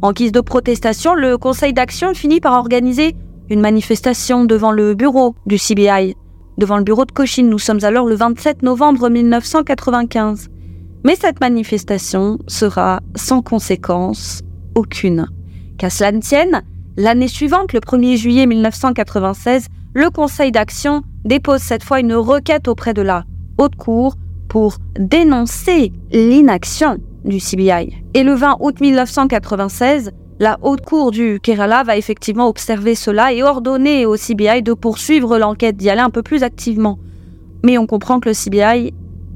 En 0.03 0.13
guise 0.13 0.33
de 0.33 0.41
protestation, 0.41 1.15
le 1.15 1.39
Conseil 1.39 1.73
d'action 1.73 2.15
finit 2.15 2.41
par 2.41 2.55
organiser 2.55 3.17
une 3.51 3.61
manifestation 3.61 4.45
devant 4.45 4.73
le 4.73 4.95
bureau 4.95 5.35
du 5.47 5.57
CBI 5.57 6.15
devant 6.59 6.79
le 6.79 6.85
bureau 6.85 7.05
de 7.05 7.13
Cochin. 7.13 7.45
Nous 7.45 7.59
sommes 7.59 7.85
alors 7.85 8.07
le 8.07 8.15
27 8.15 8.63
novembre 8.63 9.09
1995. 9.09 10.49
Mais 11.05 11.17
cette 11.17 11.41
manifestation 11.41 12.39
sera 12.47 13.01
sans 13.15 13.43
conséquence 13.43 14.41
aucune. 14.75 15.27
Qu'à 15.79 15.91
cela 15.91 16.13
ne 16.13 16.21
tienne, 16.21 16.63
l'année 16.97 17.29
suivante, 17.29 17.73
le 17.73 17.81
1er 17.81 18.17
juillet 18.17 18.47
1996, 18.47 19.67
le 19.95 20.11
Conseil 20.11 20.53
d'action 20.53 21.03
dépose 21.25 21.61
cette 21.61 21.85
fois 21.85 22.01
une 22.01 22.15
requête 22.15 22.69
auprès 22.69 22.95
de 22.95 23.03
la 23.03 23.25
Haute 23.59 23.77
Cour 23.77 24.17
pour 24.49 24.77
dénoncer 24.99 25.93
l'inaction 26.13 26.99
du 27.25 27.39
CBI. 27.39 27.93
Et 28.15 28.23
le 28.23 28.35
20 28.35 28.57
août 28.61 28.81
1996, 28.81 30.13
la 30.41 30.59
haute 30.63 30.85
cour 30.85 31.11
du 31.11 31.39
Kerala 31.41 31.85
va 31.85 31.97
effectivement 31.97 32.49
observer 32.49 32.95
cela 32.95 33.33
et 33.33 33.43
ordonner 33.43 34.05
au 34.05 34.17
CBI 34.17 34.63
de 34.63 34.73
poursuivre 34.73 35.39
l'enquête, 35.39 35.77
d'y 35.77 35.91
aller 35.91 36.01
un 36.01 36.11
peu 36.11 36.23
plus 36.23 36.43
activement. 36.43 36.99
Mais 37.63 37.79
on 37.79 37.87
comprend 37.87 38.21
que 38.21 38.29
le 38.29 38.35
CBI 38.35 38.93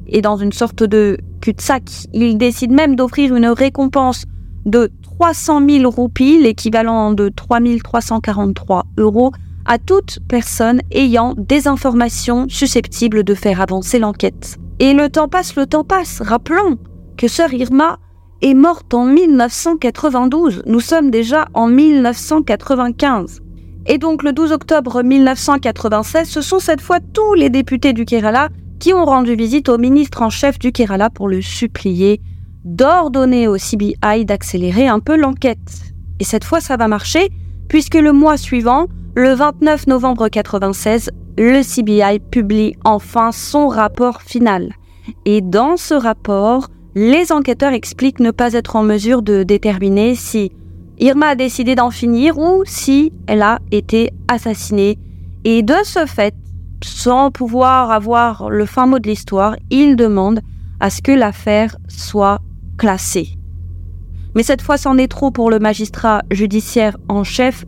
est 0.09 0.21
dans 0.21 0.37
une 0.37 0.53
sorte 0.53 0.83
de 0.83 1.17
cul-de-sac. 1.41 1.83
Il 2.13 2.37
décide 2.37 2.73
même 2.73 2.97
d'offrir 2.97 3.35
une 3.35 3.47
récompense 3.47 4.25
de 4.67 4.91
300 5.19 5.69
000 5.69 5.91
roupies, 5.91 6.41
l'équivalent 6.41 7.13
de 7.13 7.29
3 7.29 7.59
343 7.83 8.87
euros, 8.99 9.33
à 9.67 9.77
toute 9.77 10.21
personne 10.29 10.81
ayant 10.93 11.35
des 11.37 11.67
informations 11.67 12.47
susceptibles 12.49 13.25
de 13.25 13.35
faire 13.35 13.61
avancer 13.61 13.99
l'enquête. 13.99 14.59
Et 14.79 14.93
le 14.93 15.09
temps 15.09 15.27
passe, 15.27 15.57
le 15.57 15.67
temps 15.67 15.83
passe. 15.83 16.23
Rappelons 16.23 16.79
que 17.17 17.27
Sœur 17.27 17.53
Irma 17.53 17.99
est 18.43 18.55
morte 18.55 18.95
en 18.95 19.07
1992. 19.07 20.63
Nous 20.67 20.81
sommes 20.81 21.11
déjà 21.11 21.49
en 21.53 21.67
1995. 21.67 23.41
Et 23.87 23.99
donc 23.99 24.23
le 24.23 24.33
12 24.33 24.53
octobre 24.53 25.03
1996, 25.03 26.29
ce 26.29 26.43
sont 26.43 26.61
cette 26.61 26.81
fois 26.81 27.01
tous 27.01 27.35
les 27.35 27.51
députés 27.51 27.93
du 27.93 28.05
Kerala 28.05 28.51
qui 28.79 28.95
ont 28.95 29.05
rendu 29.05 29.35
visite 29.35 29.69
au 29.69 29.79
ministre 29.79 30.23
en 30.23 30.31
chef 30.31 30.61
du 30.61 30.71
Kerala 30.71 31.11
pour 31.11 31.27
le 31.27 31.43
supplier 31.43 32.21
d'ordonner 32.69 33.49
au 33.49 33.57
CBI 33.57 34.25
d'accélérer 34.25 34.89
un 34.89 35.01
peu 35.01 35.17
l'enquête. 35.17 35.95
Et 36.21 36.25
cette 36.25 36.45
fois, 36.45 36.61
ça 36.61 36.77
va 36.77 36.87
marcher, 36.87 37.31
puisque 37.69 37.95
le 37.95 38.13
mois 38.13 38.37
suivant, 38.37 38.87
le 39.15 39.33
29 39.33 39.87
novembre 39.87 40.25
1996, 40.25 41.11
le 41.39 41.63
CBI 41.63 42.19
publie 42.19 42.75
enfin 42.85 43.33
son 43.33 43.69
rapport 43.69 44.23
final. 44.23 44.75
Et 45.25 45.41
dans 45.41 45.77
ce 45.77 45.95
rapport, 45.95 46.69
les 46.95 47.33
enquêteurs 47.33 47.73
expliquent 47.73 48.21
ne 48.21 48.33
pas 48.33 48.53
être 48.53 48.77
en 48.77 48.83
mesure 48.83 49.23
de 49.23 49.45
déterminer 49.45 50.15
si 50.15 50.53
Irma 50.99 51.29
a 51.29 51.35
décidé 51.37 51.75
d'en 51.75 51.91
finir 51.91 52.39
ou 52.39 52.65
si 52.67 53.13
elle 53.27 53.43
a 53.43 53.61
été 53.71 54.11
assassinée. 54.27 54.99
Et 55.45 55.63
de 55.63 55.75
ce 55.85 56.05
fait, 56.07 56.35
sans 56.85 57.31
pouvoir 57.31 57.93
avoir 57.93 58.51
le 58.51 58.67
fin 58.67 58.87
mot 58.87 58.99
de 58.99 59.09
l'histoire, 59.09 59.57
ils 59.71 59.97
demandent 59.97 60.41
à 60.81 60.91
ce 60.91 61.01
que 61.01 61.13
l'affaire 61.13 61.77
soit 61.89 62.41
classée. 62.79 63.39
Mais 64.35 64.43
cette 64.43 64.63
fois, 64.63 64.79
c'en 64.79 64.97
est 64.97 65.09
trop 65.09 65.31
pour 65.31 65.51
le 65.51 65.59
magistrat 65.59 66.23
judiciaire 66.31 66.97
en 67.09 67.25
chef. 67.25 67.65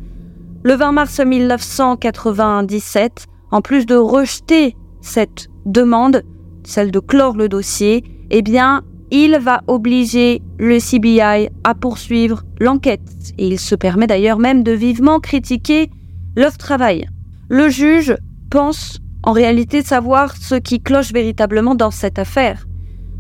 Le 0.63 0.75
20 0.75 0.93
mars 0.93 1.21
1997, 1.21 3.27
en 3.51 3.61
plus 3.61 3.87
de 3.87 3.97
rejeter 3.97 4.77
cette 5.01 5.49
demande, 5.67 6.23
celle 6.65 6.91
de 6.91 7.01
clore 7.01 7.37
le 7.37 7.49
dossier, 7.49 8.05
eh 8.31 8.43
bien, 8.43 8.83
il 9.11 9.39
va 9.39 9.63
obliger 9.67 10.41
le 10.59 10.79
CBI 10.79 11.49
à 11.65 11.75
poursuivre 11.75 12.43
l'enquête. 12.61 13.01
Et 13.39 13.49
il 13.49 13.59
se 13.59 13.75
permet 13.75 14.07
d'ailleurs 14.07 14.39
même 14.39 14.63
de 14.63 14.73
vivement 14.73 15.19
critiquer 15.19 15.91
leur 16.37 16.57
travail. 16.57 17.09
Le 17.49 17.69
juge 17.69 18.15
pense 18.51 18.99
en 19.23 19.33
réalité 19.33 19.83
savoir 19.83 20.37
ce 20.37 20.55
qui 20.55 20.81
cloche 20.81 21.13
véritablement 21.13 21.75
dans 21.75 21.91
cette 21.91 22.19
affaire. 22.19 22.67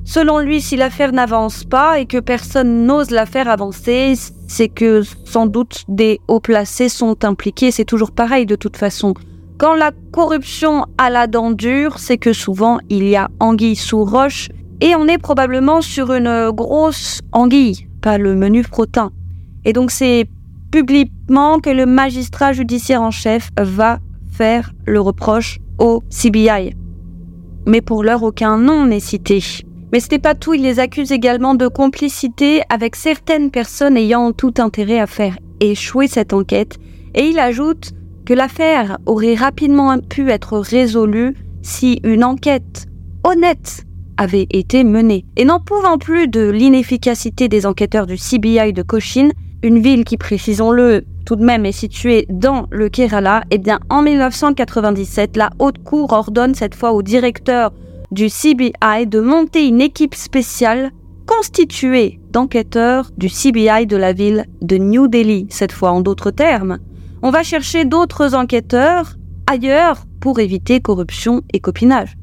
Selon 0.04 0.38
lui, 0.38 0.60
si 0.60 0.76
l'affaire 0.76 1.12
n'avance 1.12 1.64
pas 1.64 2.00
et 2.00 2.06
que 2.06 2.18
personne 2.18 2.86
n'ose 2.86 3.10
la 3.10 3.26
faire 3.26 3.48
avancer, 3.48 4.14
c'est 4.48 4.68
que 4.68 5.02
sans 5.24 5.46
doute 5.46 5.84
des 5.88 6.20
hauts 6.26 6.40
placés 6.40 6.88
sont 6.88 7.24
impliqués. 7.24 7.70
C'est 7.70 7.84
toujours 7.84 8.10
pareil 8.10 8.46
de 8.46 8.56
toute 8.56 8.76
façon. 8.76 9.14
Quand 9.58 9.74
la 9.74 9.92
corruption 10.10 10.86
a 10.96 11.10
la 11.10 11.26
dent 11.26 11.50
dure, 11.50 11.98
c'est 11.98 12.18
que 12.18 12.32
souvent 12.32 12.78
il 12.88 13.06
y 13.06 13.14
a 13.14 13.28
anguille 13.40 13.76
sous 13.76 14.04
roche 14.04 14.48
et 14.80 14.94
on 14.96 15.06
est 15.06 15.18
probablement 15.18 15.82
sur 15.82 16.12
une 16.12 16.50
grosse 16.50 17.20
anguille, 17.32 17.86
pas 18.00 18.16
le 18.16 18.34
menu 18.34 18.64
frottin. 18.64 19.12
Et 19.66 19.74
donc 19.74 19.90
c'est 19.90 20.26
publiquement 20.70 21.60
que 21.60 21.70
le 21.70 21.84
magistrat 21.84 22.52
judiciaire 22.52 23.02
en 23.02 23.10
chef 23.10 23.50
va 23.58 23.98
faire 24.32 24.72
le 24.86 25.00
reproche 25.00 25.58
au 25.78 26.02
CBI. 26.08 26.74
Mais 27.66 27.82
pour 27.82 28.02
l'heure, 28.02 28.22
aucun 28.22 28.56
nom 28.56 28.86
n'est 28.86 29.00
cité. 29.00 29.42
Mais 29.92 30.00
ce 30.00 30.08
n'est 30.10 30.18
pas 30.18 30.34
tout, 30.34 30.54
il 30.54 30.62
les 30.62 30.78
accuse 30.78 31.12
également 31.12 31.54
de 31.54 31.66
complicité 31.66 32.62
avec 32.68 32.94
certaines 32.96 33.50
personnes 33.50 33.96
ayant 33.96 34.32
tout 34.32 34.54
intérêt 34.58 35.00
à 35.00 35.06
faire 35.06 35.36
échouer 35.60 36.06
cette 36.06 36.32
enquête, 36.32 36.78
et 37.14 37.24
il 37.24 37.38
ajoute 37.38 37.92
que 38.24 38.34
l'affaire 38.34 38.98
aurait 39.06 39.34
rapidement 39.34 39.98
pu 39.98 40.30
être 40.30 40.58
résolue 40.58 41.34
si 41.62 42.00
une 42.04 42.24
enquête 42.24 42.86
honnête 43.24 43.84
avait 44.16 44.46
été 44.50 44.84
menée. 44.84 45.24
Et 45.36 45.44
n'en 45.44 45.60
pouvant 45.60 45.98
plus 45.98 46.28
de 46.28 46.48
l'inefficacité 46.48 47.48
des 47.48 47.66
enquêteurs 47.66 48.06
du 48.06 48.16
CBI 48.16 48.72
de 48.72 48.82
Cochin, 48.82 49.30
une 49.62 49.80
ville 49.80 50.04
qui, 50.04 50.16
précisons-le, 50.16 51.04
tout 51.26 51.36
de 51.36 51.44
même 51.44 51.66
est 51.66 51.72
située 51.72 52.26
dans 52.30 52.66
le 52.70 52.88
Kerala, 52.88 53.42
eh 53.50 53.58
bien, 53.58 53.80
en 53.88 54.02
1997, 54.02 55.36
la 55.36 55.50
Haute 55.58 55.82
Cour 55.82 56.12
ordonne 56.12 56.54
cette 56.54 56.74
fois 56.74 56.92
au 56.92 57.02
directeur 57.02 57.72
du 58.10 58.28
CBI 58.28 59.06
de 59.06 59.20
monter 59.20 59.66
une 59.66 59.80
équipe 59.80 60.14
spéciale 60.14 60.90
constituée 61.26 62.20
d'enquêteurs 62.30 63.10
du 63.16 63.28
CBI 63.28 63.86
de 63.86 63.96
la 63.96 64.12
ville 64.12 64.46
de 64.62 64.78
New 64.78 65.08
Delhi, 65.08 65.46
cette 65.50 65.72
fois 65.72 65.92
en 65.92 66.00
d'autres 66.00 66.30
termes. 66.30 66.78
On 67.22 67.30
va 67.30 67.42
chercher 67.42 67.84
d'autres 67.84 68.34
enquêteurs 68.34 69.16
ailleurs 69.46 70.04
pour 70.20 70.40
éviter 70.40 70.80
corruption 70.80 71.42
et 71.52 71.60
copinage. 71.60 72.16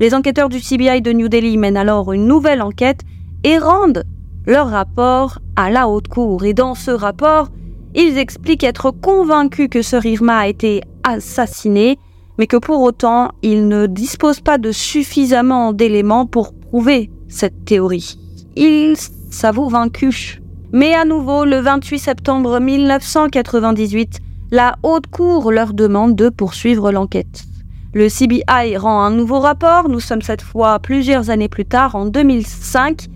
Les 0.00 0.14
enquêteurs 0.14 0.48
du 0.48 0.60
CBI 0.60 1.02
de 1.02 1.12
New 1.12 1.28
Delhi 1.28 1.56
mènent 1.56 1.76
alors 1.76 2.12
une 2.12 2.26
nouvelle 2.26 2.62
enquête 2.62 3.00
et 3.42 3.58
rendent 3.58 4.04
leur 4.46 4.68
rapport 4.68 5.38
à 5.56 5.70
la 5.70 5.88
haute 5.88 6.08
cour. 6.08 6.44
Et 6.44 6.54
dans 6.54 6.74
ce 6.74 6.90
rapport, 6.90 7.48
ils 7.94 8.18
expliquent 8.18 8.64
être 8.64 8.90
convaincus 8.90 9.68
que 9.70 9.82
Sir 9.82 10.04
Irma 10.04 10.38
a 10.38 10.48
été 10.48 10.82
assassiné, 11.04 11.98
mais 12.38 12.46
que 12.46 12.56
pour 12.56 12.80
autant, 12.82 13.30
ils 13.42 13.68
ne 13.68 13.86
disposent 13.86 14.40
pas 14.40 14.58
de 14.58 14.72
suffisamment 14.72 15.72
d'éléments 15.72 16.26
pour 16.26 16.52
prouver 16.52 17.10
cette 17.28 17.64
théorie. 17.64 18.18
Ils 18.56 18.96
s'avouent 19.30 19.68
vaincus. 19.68 20.40
Mais 20.72 20.94
à 20.94 21.04
nouveau, 21.04 21.44
le 21.44 21.60
28 21.60 21.98
septembre 21.98 22.58
1998, 22.58 24.20
la 24.50 24.76
Haute 24.82 25.06
Cour 25.06 25.52
leur 25.52 25.72
demande 25.72 26.16
de 26.16 26.28
poursuivre 26.28 26.92
l'enquête. 26.92 27.44
Le 27.92 28.08
CBI 28.08 28.76
rend 28.76 29.02
un 29.02 29.10
nouveau 29.10 29.38
rapport, 29.38 29.88
nous 29.88 30.00
sommes 30.00 30.22
cette 30.22 30.42
fois 30.42 30.80
plusieurs 30.80 31.30
années 31.30 31.48
plus 31.48 31.64
tard, 31.64 31.94
en 31.94 32.06
2005, 32.06 33.06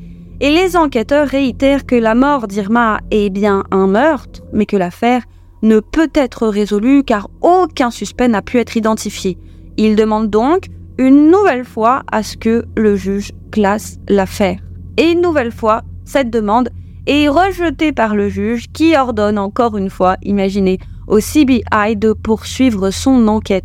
et 0.40 0.50
les 0.50 0.76
enquêteurs 0.76 1.26
réitèrent 1.26 1.84
que 1.84 1.96
la 1.96 2.14
mort 2.14 2.46
d'Irma 2.46 3.00
est 3.10 3.30
bien 3.30 3.64
un 3.72 3.88
meurtre, 3.88 4.42
mais 4.52 4.66
que 4.66 4.76
l'affaire 4.76 5.22
ne 5.62 5.80
peut 5.80 6.10
être 6.14 6.48
résolue 6.48 7.02
car 7.04 7.28
aucun 7.40 7.90
suspect 7.90 8.28
n'a 8.28 8.42
pu 8.42 8.58
être 8.58 8.76
identifié. 8.76 9.38
Ils 9.76 9.96
demandent 9.96 10.30
donc 10.30 10.66
une 10.98 11.30
nouvelle 11.30 11.64
fois 11.64 12.02
à 12.10 12.22
ce 12.22 12.36
que 12.36 12.64
le 12.76 12.96
juge 12.96 13.32
classe 13.50 13.98
l'affaire. 14.08 14.60
Et 14.96 15.12
une 15.12 15.20
nouvelle 15.20 15.52
fois, 15.52 15.82
cette 16.04 16.30
demande 16.30 16.70
est 17.06 17.28
rejetée 17.28 17.92
par 17.92 18.14
le 18.14 18.28
juge 18.28 18.66
qui 18.72 18.96
ordonne 18.96 19.38
encore 19.38 19.76
une 19.76 19.90
fois, 19.90 20.16
imaginez, 20.22 20.78
au 21.06 21.18
CBI 21.20 21.96
de 21.96 22.12
poursuivre 22.12 22.90
son 22.90 23.28
enquête. 23.28 23.64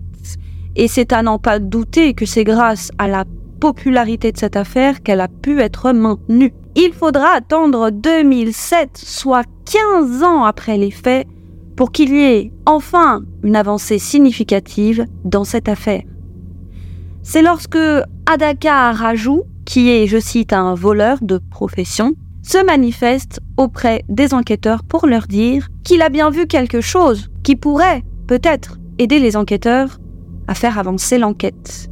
Et 0.76 0.88
c'est 0.88 1.14
à 1.14 1.22
n'en 1.22 1.40
pas 1.40 1.60
douter 1.60 2.14
que 2.14 2.26
c'est 2.26 2.44
grâce 2.44 2.92
à 2.98 3.08
la 3.08 3.26
popularité 3.60 4.32
de 4.32 4.38
cette 4.38 4.56
affaire 4.56 5.04
qu'elle 5.04 5.22
a 5.22 5.28
pu 5.28 5.60
être 5.60 5.92
maintenue. 5.92 6.54
Il 6.76 6.94
faudra 6.94 7.30
attendre 7.36 7.92
2007, 7.92 8.90
soit 8.96 9.46
15 9.66 10.24
ans 10.24 10.44
après 10.44 10.78
les 10.78 10.92
faits, 10.92 11.28
pour 11.76 11.92
qu'il 11.92 12.14
y 12.14 12.24
ait 12.24 12.52
enfin 12.66 13.22
une 13.44 13.56
avancée 13.56 14.00
significative 14.00 15.06
dans 15.24 15.44
cette 15.44 15.70
affaire. 15.70 16.04
C'est 17.22 17.42
lorsque 17.42 17.78
Adaka 18.26 18.92
Rajou, 18.92 19.44
qui 19.66 19.90
est, 19.90 20.08
je 20.08 20.20
cite, 20.20 20.54
un 20.54 20.76
voleur 20.76 21.20
de 21.22 21.38
profession, 21.38 22.14
se 22.42 22.64
manifeste 22.64 23.40
auprès 23.58 24.04
des 24.10 24.34
enquêteurs 24.34 24.84
pour 24.84 25.08
leur 25.08 25.28
dire 25.28 25.70
qu'il 25.84 26.02
a 26.02 26.10
bien 26.10 26.30
vu 26.30 26.46
quelque 26.48 26.82
chose 26.82 27.30
qui 27.44 27.56
pourrait, 27.56 28.04
peut-être, 28.28 28.78
aider 29.00 29.20
les 29.20 29.38
enquêteurs 29.38 30.00
à 30.48 30.54
faire 30.54 30.78
avancer 30.78 31.18
l'enquête. 31.18 31.90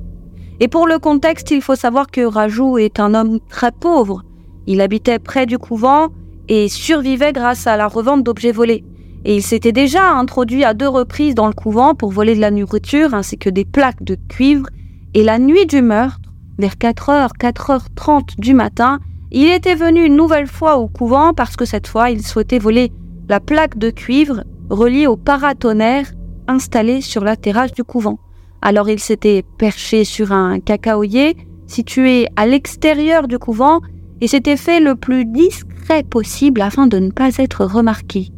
Et 0.59 0.67
pour 0.67 0.85
le 0.85 0.99
contexte, 0.99 1.51
il 1.51 1.61
faut 1.61 1.75
savoir 1.75 2.07
que 2.07 2.21
Rajou 2.21 2.77
est 2.77 2.99
un 2.99 3.13
homme 3.13 3.39
très 3.49 3.71
pauvre. 3.71 4.23
Il 4.67 4.81
habitait 4.81 5.17
près 5.17 5.45
du 5.45 5.57
couvent 5.57 6.09
et 6.49 6.67
survivait 6.67 7.33
grâce 7.33 7.65
à 7.65 7.77
la 7.77 7.87
revente 7.87 8.23
d'objets 8.23 8.51
volés. 8.51 8.83
Et 9.25 9.35
il 9.35 9.43
s'était 9.43 9.71
déjà 9.71 10.11
introduit 10.11 10.63
à 10.63 10.73
deux 10.73 10.87
reprises 10.87 11.35
dans 11.35 11.47
le 11.47 11.53
couvent 11.53 11.93
pour 11.93 12.11
voler 12.11 12.35
de 12.35 12.41
la 12.41 12.51
nourriture 12.51 13.13
ainsi 13.13 13.37
que 13.37 13.49
des 13.49 13.65
plaques 13.65 14.03
de 14.03 14.15
cuivre 14.27 14.67
et 15.13 15.23
la 15.23 15.39
nuit 15.39 15.65
du 15.65 15.81
meurtre, 15.81 16.19
vers 16.57 16.75
4h, 16.75 17.29
4h30 17.37 18.39
du 18.39 18.53
matin, 18.53 18.99
il 19.31 19.47
était 19.49 19.75
venu 19.75 20.05
une 20.05 20.15
nouvelle 20.15 20.47
fois 20.47 20.77
au 20.77 20.87
couvent 20.87 21.33
parce 21.33 21.55
que 21.55 21.65
cette 21.65 21.87
fois, 21.87 22.09
il 22.09 22.25
souhaitait 22.25 22.59
voler 22.59 22.91
la 23.29 23.39
plaque 23.39 23.77
de 23.77 23.89
cuivre 23.89 24.43
reliée 24.69 25.07
au 25.07 25.17
paratonnerre 25.17 26.11
installé 26.47 27.01
sur 27.01 27.23
la 27.23 27.35
terrasse 27.35 27.73
du 27.73 27.83
couvent. 27.83 28.19
Alors 28.61 28.89
il 28.89 28.99
s'était 28.99 29.43
perché 29.57 30.03
sur 30.03 30.31
un 30.31 30.59
cacaoyer 30.59 31.35
situé 31.67 32.27
à 32.35 32.45
l'extérieur 32.45 33.27
du 33.27 33.39
couvent 33.39 33.81
et 34.19 34.27
s'était 34.27 34.57
fait 34.57 34.79
le 34.79 34.95
plus 34.95 35.25
discret 35.25 36.03
possible 36.03 36.61
afin 36.61 36.87
de 36.87 36.99
ne 36.99 37.11
pas 37.11 37.37
être 37.37 37.65
remarqué. 37.65 38.29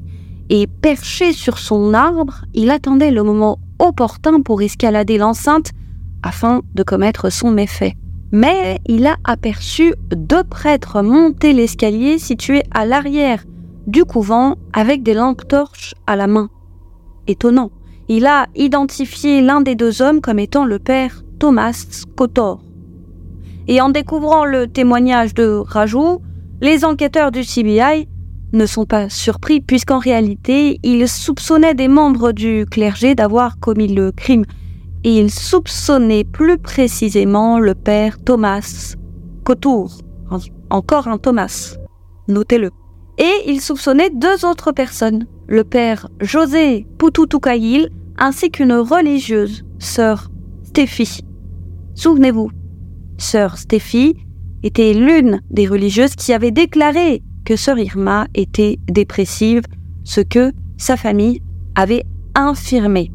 Et 0.56 0.68
perché 0.68 1.34
sur 1.34 1.58
son 1.58 1.96
arbre, 1.96 2.46
il 2.54 2.70
attendait 2.70 3.10
le 3.10 3.24
moment 3.24 3.58
opportun 3.80 4.42
pour 4.42 4.62
escalader 4.62 5.18
l'enceinte 5.18 5.72
afin 6.22 6.62
de 6.76 6.84
commettre 6.84 7.32
son 7.32 7.50
méfait. 7.50 7.96
Mais 8.32 8.80
il 8.86 9.08
a 9.08 9.16
aperçu 9.24 9.96
deux 10.16 10.44
prêtres 10.44 11.02
monter 11.02 11.54
l'escalier 11.54 12.20
situé 12.20 12.62
à 12.70 12.86
l'arrière 12.86 13.44
du 13.88 14.06
couvent 14.06 14.58
avec 14.74 15.02
des 15.02 15.16
lampes 15.16 15.48
torches 15.48 15.96
à 16.06 16.16
la 16.16 16.28
main. 16.28 16.52
Étonnant. 17.26 17.72
Il 18.08 18.28
a 18.28 18.46
identifié 18.56 19.42
l'un 19.42 19.62
des 19.62 19.74
deux 19.74 20.04
hommes 20.04 20.22
comme 20.22 20.38
étant 20.38 20.66
le 20.66 20.78
père 20.78 21.24
Thomas 21.40 22.04
Kotor. 22.16 22.62
Et 23.68 23.82
en 23.82 23.90
découvrant 23.90 24.46
le 24.46 24.68
témoignage 24.68 25.34
de 25.34 25.64
Rajou, 25.66 26.22
les 26.62 26.86
enquêteurs 26.86 27.32
du 27.32 27.42
CBI 27.42 28.08
ne 28.54 28.66
sont 28.66 28.86
pas 28.86 29.10
surpris 29.10 29.60
puisqu'en 29.60 30.00
réalité, 30.00 30.80
ils 30.84 31.08
soupçonnaient 31.10 31.74
des 31.74 31.88
membres 31.88 32.32
du 32.32 32.66
clergé 32.70 33.16
d'avoir 33.16 33.60
commis 33.60 33.88
le 33.88 34.12
crime 34.12 34.46
et 35.04 35.20
il 35.20 35.30
soupçonnait 35.30 36.24
plus 36.24 36.58
précisément 36.58 37.60
le 37.60 37.76
père 37.76 38.18
Thomas 38.24 38.96
Cotour. 39.44 40.00
Encore 40.70 41.08
un 41.08 41.18
Thomas. 41.18 41.76
Notez-le. 42.28 42.70
Et 43.18 43.34
il 43.48 43.62
soupçonnait 43.62 44.10
deux 44.10 44.46
autres 44.46 44.72
personnes, 44.72 45.28
le 45.48 45.64
père 45.64 46.08
José 46.22 46.88
Poutoutoukaïl 46.98 47.90
ainsi 48.18 48.50
qu'une 48.50 48.74
religieuse, 48.74 49.64
sœur 49.80 50.30
Stéphie. 50.64 51.22
Souvenez-vous, 51.96 52.50
sœur 53.18 53.58
Stéphie 53.58 54.16
était 54.64 54.94
l'une 54.94 55.42
des 55.50 55.68
religieuses 55.68 56.16
qui 56.16 56.34
avait 56.34 56.52
déclaré 56.52 57.22
que 57.46 57.56
sœur 57.56 57.78
Irma 57.80 58.28
était 58.36 58.78
dépressive, 58.88 59.64
ce 60.04 60.22
que 60.22 60.52
sa 60.78 60.98
famille 60.98 61.42
avait 61.76 62.04
infirmé. 62.36 63.12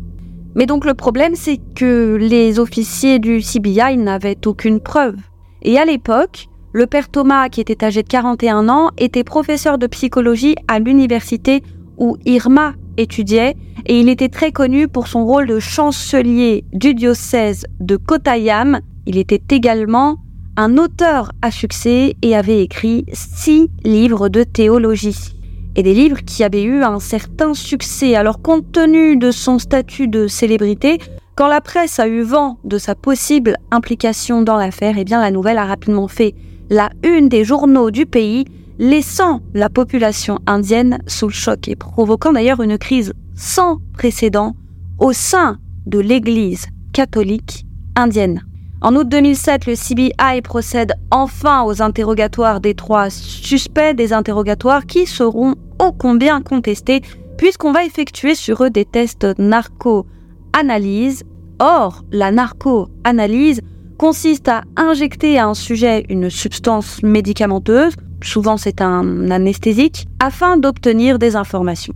Mais 0.54 0.66
donc 0.66 0.84
le 0.84 0.94
problème, 0.94 1.34
c'est 1.34 1.60
que 1.74 2.16
les 2.20 2.58
officiers 2.58 3.18
du 3.18 3.40
CBI 3.40 3.96
n'avaient 3.96 4.46
aucune 4.46 4.80
preuve. 4.80 5.16
Et 5.62 5.78
à 5.78 5.84
l'époque, 5.84 6.48
le 6.72 6.86
père 6.86 7.08
Thomas, 7.08 7.48
qui 7.48 7.60
était 7.60 7.84
âgé 7.84 8.02
de 8.02 8.08
41 8.08 8.68
ans, 8.68 8.90
était 8.98 9.24
professeur 9.24 9.78
de 9.78 9.86
psychologie 9.86 10.54
à 10.66 10.78
l'université 10.78 11.62
où 11.96 12.16
Irma 12.24 12.74
étudiait, 12.96 13.56
et 13.86 14.00
il 14.00 14.08
était 14.08 14.28
très 14.28 14.52
connu 14.52 14.88
pour 14.88 15.06
son 15.08 15.24
rôle 15.24 15.46
de 15.46 15.58
chancelier 15.58 16.64
du 16.72 16.94
diocèse 16.94 17.64
de 17.80 17.96
Kottayam. 17.96 18.80
Il 19.06 19.16
était 19.16 19.42
également 19.50 20.18
un 20.58 20.76
auteur 20.76 21.30
à 21.40 21.52
succès 21.52 22.16
et 22.20 22.34
avait 22.34 22.64
écrit 22.64 23.06
six 23.12 23.70
livres 23.84 24.28
de 24.28 24.42
théologie 24.42 25.36
et 25.76 25.84
des 25.84 25.94
livres 25.94 26.24
qui 26.24 26.42
avaient 26.42 26.64
eu 26.64 26.82
un 26.82 26.98
certain 26.98 27.54
succès. 27.54 28.16
Alors 28.16 28.42
compte 28.42 28.72
tenu 28.72 29.16
de 29.16 29.30
son 29.30 29.60
statut 29.60 30.08
de 30.08 30.26
célébrité, 30.26 30.98
quand 31.36 31.46
la 31.46 31.60
presse 31.60 32.00
a 32.00 32.08
eu 32.08 32.22
vent 32.22 32.58
de 32.64 32.76
sa 32.76 32.96
possible 32.96 33.56
implication 33.70 34.42
dans 34.42 34.56
l'affaire, 34.56 34.96
eh 34.98 35.04
bien 35.04 35.20
la 35.20 35.30
nouvelle 35.30 35.58
a 35.58 35.64
rapidement 35.64 36.08
fait 36.08 36.34
la 36.70 36.90
une 37.04 37.28
des 37.28 37.44
journaux 37.44 37.92
du 37.92 38.04
pays, 38.04 38.44
laissant 38.80 39.40
la 39.54 39.68
population 39.68 40.40
indienne 40.48 40.98
sous 41.06 41.28
le 41.28 41.32
choc 41.32 41.68
et 41.68 41.76
provoquant 41.76 42.32
d'ailleurs 42.32 42.62
une 42.62 42.78
crise 42.78 43.12
sans 43.36 43.78
précédent 43.92 44.56
au 44.98 45.12
sein 45.12 45.58
de 45.86 46.00
l'Église 46.00 46.66
catholique 46.92 47.64
indienne. 47.94 48.42
En 48.80 48.94
août 48.94 49.08
2007, 49.08 49.66
le 49.66 49.74
CBI 49.74 50.40
procède 50.42 50.94
enfin 51.10 51.64
aux 51.64 51.82
interrogatoires 51.82 52.60
des 52.60 52.74
trois 52.74 53.10
suspects, 53.10 53.94
des 53.96 54.12
interrogatoires 54.12 54.86
qui 54.86 55.06
seront 55.06 55.56
ô 55.80 55.90
combien 55.90 56.40
contestés, 56.40 57.02
puisqu'on 57.36 57.72
va 57.72 57.84
effectuer 57.84 58.36
sur 58.36 58.62
eux 58.62 58.70
des 58.70 58.84
tests 58.84 59.26
narco-analyse. 59.36 61.24
Or, 61.58 62.04
la 62.12 62.30
narco-analyse 62.30 63.62
consiste 63.98 64.46
à 64.46 64.62
injecter 64.76 65.40
à 65.40 65.48
un 65.48 65.54
sujet 65.54 66.06
une 66.08 66.30
substance 66.30 67.02
médicamenteuse, 67.02 67.94
souvent 68.22 68.56
c'est 68.56 68.80
un 68.80 69.28
anesthésique, 69.32 70.06
afin 70.20 70.56
d'obtenir 70.56 71.18
des 71.18 71.34
informations. 71.34 71.94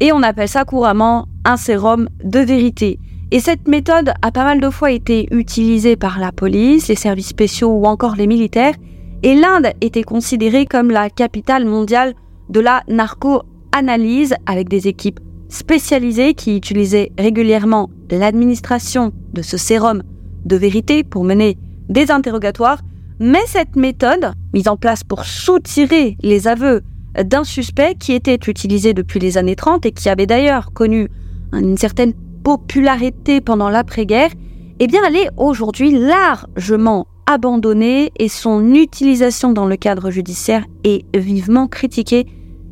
Et 0.00 0.12
on 0.12 0.22
appelle 0.22 0.48
ça 0.48 0.66
couramment 0.66 1.26
un 1.46 1.56
sérum 1.56 2.10
de 2.22 2.40
vérité. 2.40 2.98
Et 3.32 3.38
cette 3.38 3.68
méthode 3.68 4.12
a 4.22 4.32
pas 4.32 4.42
mal 4.42 4.60
de 4.60 4.70
fois 4.70 4.90
été 4.90 5.28
utilisée 5.30 5.94
par 5.94 6.18
la 6.18 6.32
police, 6.32 6.88
les 6.88 6.96
services 6.96 7.28
spéciaux 7.28 7.70
ou 7.70 7.84
encore 7.84 8.16
les 8.16 8.26
militaires, 8.26 8.74
et 9.22 9.36
l'Inde 9.36 9.68
était 9.80 10.02
considérée 10.02 10.66
comme 10.66 10.90
la 10.90 11.10
capitale 11.10 11.64
mondiale 11.64 12.14
de 12.48 12.58
la 12.58 12.82
narco-analyse 12.88 14.34
avec 14.46 14.68
des 14.68 14.88
équipes 14.88 15.20
spécialisées 15.48 16.34
qui 16.34 16.56
utilisaient 16.56 17.12
régulièrement 17.18 17.88
l'administration 18.10 19.12
de 19.32 19.42
ce 19.42 19.56
sérum 19.56 20.02
de 20.44 20.56
vérité 20.56 21.04
pour 21.04 21.22
mener 21.22 21.56
des 21.88 22.10
interrogatoires, 22.10 22.80
mais 23.20 23.46
cette 23.46 23.76
méthode, 23.76 24.32
mise 24.54 24.66
en 24.66 24.76
place 24.76 25.04
pour 25.04 25.24
soutirer 25.24 26.16
les 26.22 26.48
aveux 26.48 26.82
d'un 27.22 27.44
suspect 27.44 27.94
qui 27.94 28.12
était 28.12 28.38
utilisé 28.48 28.92
depuis 28.92 29.20
les 29.20 29.38
années 29.38 29.56
30 29.56 29.86
et 29.86 29.92
qui 29.92 30.08
avait 30.08 30.26
d'ailleurs 30.26 30.72
connu 30.72 31.08
une 31.52 31.76
certaine 31.76 32.14
popularité 32.42 33.40
pendant 33.40 33.68
l'après-guerre, 33.68 34.30
eh 34.78 34.86
bien 34.86 35.00
elle 35.06 35.16
est 35.16 35.30
aujourd'hui 35.36 35.92
largement 35.92 37.06
abandonnée 37.26 38.12
et 38.18 38.28
son 38.28 38.74
utilisation 38.74 39.52
dans 39.52 39.66
le 39.66 39.76
cadre 39.76 40.10
judiciaire 40.10 40.64
est 40.84 41.04
vivement 41.16 41.68
critiquée 41.68 42.26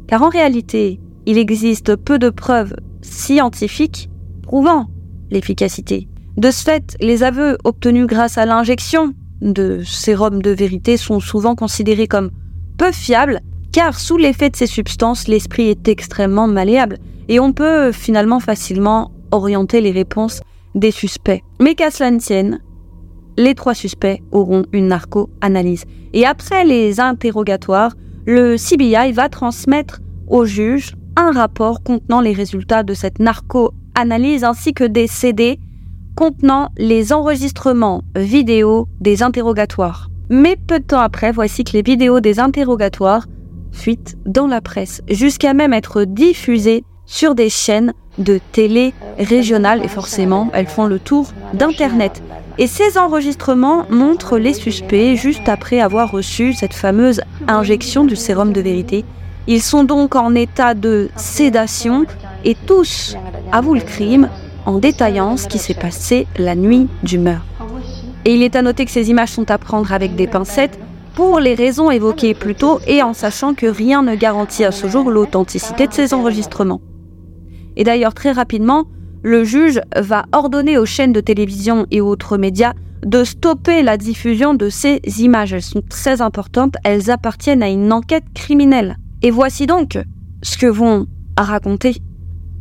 car 0.09 0.23
en 0.23 0.31
réalité, 0.31 0.99
il 1.27 1.39
existe 1.39 1.95
peu 1.95 2.19
de 2.19 2.31
preuves 2.31 2.75
scientifiques 3.03 4.09
prouvant 4.43 4.87
l'efficacité. 5.31 6.09
De 6.37 6.51
ce 6.51 6.63
fait, 6.65 6.97
les 7.01 7.23
aveux 7.23 7.59
obtenus 7.65 8.07
grâce 8.07 8.39
à 8.39 8.47
l'injection 8.47 9.13
de 9.43 9.83
sérum 9.85 10.41
de 10.41 10.51
vérité 10.51 10.97
sont 10.97 11.21
souvent 11.21 11.55
considérés 11.55 12.09
comme 12.09 12.31
peu 12.79 12.91
fiables, 12.91 13.41
car 13.73 14.01
sous 14.01 14.17
l'effet 14.17 14.51
de 14.51 14.57
ces 14.57 14.67
substances, 14.67 15.29
l'esprit 15.29 15.69
est 15.69 15.89
extrêmement 15.89 16.49
malléable 16.49 16.99
et 17.29 17.39
on 17.39 17.53
peut 17.53 17.93
finalement 17.93 18.41
facilement 18.41 19.13
orienter 19.31 19.81
les 19.81 19.91
réponses 19.91 20.41
des 20.75 20.91
suspects. 20.91 21.43
Mais 21.61 21.75
qu'à 21.75 21.91
cela 21.91 22.11
ne 22.11 22.19
tienne, 22.19 22.61
les 23.37 23.55
trois 23.55 23.75
suspects 23.75 24.21
auront 24.33 24.65
une 24.73 24.89
narco-analyse. 24.89 25.85
Et 26.13 26.27
après 26.27 26.65
les 26.65 27.01
interrogatoires, 27.01 27.95
le 28.27 28.57
CBI 28.57 29.13
va 29.13 29.29
transmettre 29.29 30.01
au 30.27 30.45
juge 30.45 30.95
un 31.17 31.33
rapport 31.33 31.83
contenant 31.83 32.21
les 32.21 32.33
résultats 32.33 32.83
de 32.83 32.95
cette 32.95 33.19
narco-analyse 33.19 34.45
ainsi 34.45 34.75
que 34.75 34.85
des 34.85 35.07
CD 35.07 35.59
contenant 36.17 36.71
les 36.77 37.13
enregistrements 37.13 38.03
vidéo 38.17 38.89
des 39.01 39.23
interrogatoires. 39.23 40.11
Mais 40.31 40.57
peu 40.57 40.81
de 40.81 40.85
temps 40.85 41.01
après, 41.01 41.33
voici 41.33 41.65
que 41.65 41.73
les 41.73 41.83
vidéos 41.83 42.21
des 42.21 42.41
interrogatoires 42.41 43.27
fuitent 43.73 44.17
dans 44.27 44.47
la 44.47 44.61
presse, 44.61 45.01
jusqu'à 45.09 45.55
même 45.55 45.73
être 45.73 46.05
diffusées 46.05 46.85
sur 47.09 47.35
des 47.35 47.49
chaînes 47.49 47.95
de 48.19 48.39
télé 48.53 48.93
régionales, 49.19 49.83
et 49.85 49.89
forcément, 49.89 50.51
elles 50.53 50.69
font 50.69 50.87
le 50.87 51.01
tour 51.01 51.29
d'Internet. 51.55 52.23
Et 52.59 52.67
ces 52.67 52.99
enregistrements 52.99 53.87
montrent 53.89 54.39
les 54.39 54.53
suspects 54.53 55.17
juste 55.17 55.49
après 55.49 55.81
avoir 55.81 56.11
reçu 56.11 56.53
cette 56.53 56.75
fameuse 56.75 57.23
injection 57.49 58.05
du 58.05 58.15
sérum 58.15 58.53
de 58.53 58.61
vérité. 58.61 59.05
Ils 59.47 59.63
sont 59.63 59.85
donc 59.85 60.17
en 60.17 60.35
état 60.35 60.75
de 60.75 61.09
sédation 61.17 62.05
et 62.45 62.55
tous 62.67 63.17
avouent 63.53 63.75
le 63.75 63.81
crime 63.81 64.29
en 64.67 64.79
détaillant 64.79 65.37
ce 65.37 65.49
qui 65.49 65.59
s'est 65.59 65.75
passé 65.75 66.27
la 66.37 66.55
nuit 66.55 66.89
du 67.03 67.19
meurtre. 67.19 67.45
Et 68.27 68.35
il 68.35 68.43
est 68.43 68.57
à 68.57 68.63
noter 68.63 68.85
que 68.85 68.91
ces 68.91 69.09
images 69.09 69.31
sont 69.31 69.51
à 69.51 69.57
prendre 69.57 69.93
avec 69.93 70.15
des 70.15 70.27
pincettes 70.27 70.79
pour 71.15 71.41
les 71.41 71.55
raisons 71.55 71.91
évoquées 71.91 72.35
plus 72.35 72.55
tôt 72.55 72.81
et 72.87 73.03
en 73.03 73.15
sachant 73.15 73.55
que 73.55 73.67
rien 73.67 74.03
ne 74.03 74.15
garantit 74.15 74.65
à 74.65 74.73
ce 74.73 74.89
jour 74.89 75.11
l'authenticité 75.11 75.87
de 75.87 75.93
ces 75.93 76.13
enregistrements. 76.13 76.81
Et 77.79 77.85
d'ailleurs, 77.85 78.13
très 78.13 78.33
rapidement, 78.33 78.85
le 79.23 79.45
juge 79.45 79.81
va 79.97 80.27
ordonner 80.33 80.77
aux 80.77 80.85
chaînes 80.85 81.13
de 81.13 81.21
télévision 81.21 81.87
et 81.91 82.01
autres 82.01 82.37
médias 82.37 82.75
de 83.07 83.23
stopper 83.23 83.83
la 83.83 83.97
diffusion 83.97 84.53
de 84.53 84.69
ces 84.69 85.01
images. 85.19 85.53
Elles 85.53 85.63
sont 85.63 85.83
très 85.89 86.21
importantes, 86.21 86.75
elles 86.85 87.11
appartiennent 87.11 87.63
à 87.63 87.69
une 87.69 87.93
enquête 87.93 88.25
criminelle. 88.35 88.97
Et 89.23 89.31
voici 89.31 89.67
donc 89.67 89.99
ce 90.43 90.59
que 90.59 90.67
vont 90.67 91.07
raconter 91.39 91.97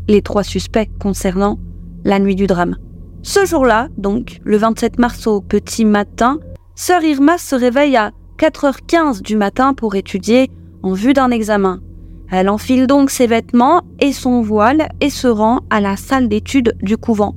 les 0.08 0.22
trois 0.22 0.44
suspects 0.44 0.90
concernant 1.00 1.60
la 2.06 2.20
nuit 2.20 2.36
du 2.36 2.48
drame. 2.48 2.78
Ce 3.24 3.46
jour-là, 3.46 3.90
donc, 3.98 4.40
le 4.44 4.58
27 4.58 5.00
mars 5.00 5.28
au 5.28 5.42
petit 5.42 5.84
matin, 5.84 6.40
sœur 6.76 7.04
Irma 7.04 7.40
se 7.40 7.56
réveille 7.56 7.98
à 7.98 8.12
4h15 8.38 9.22
du 9.22 9.36
matin 9.36 9.74
pour 9.74 9.96
étudier 9.96 10.50
en 10.84 10.94
vue 10.94 11.14
d'un 11.14 11.32
examen. 11.32 11.82
Elle 12.32 12.50
enfile 12.50 12.88
donc 12.88 13.10
ses 13.10 13.28
vêtements 13.28 13.84
et 14.00 14.12
son 14.12 14.42
voile 14.42 14.90
et 15.00 15.10
se 15.10 15.28
rend 15.28 15.62
à 15.70 15.80
la 15.80 15.96
salle 15.96 16.28
d'études 16.28 16.76
du 16.82 16.98
couvent. 16.98 17.36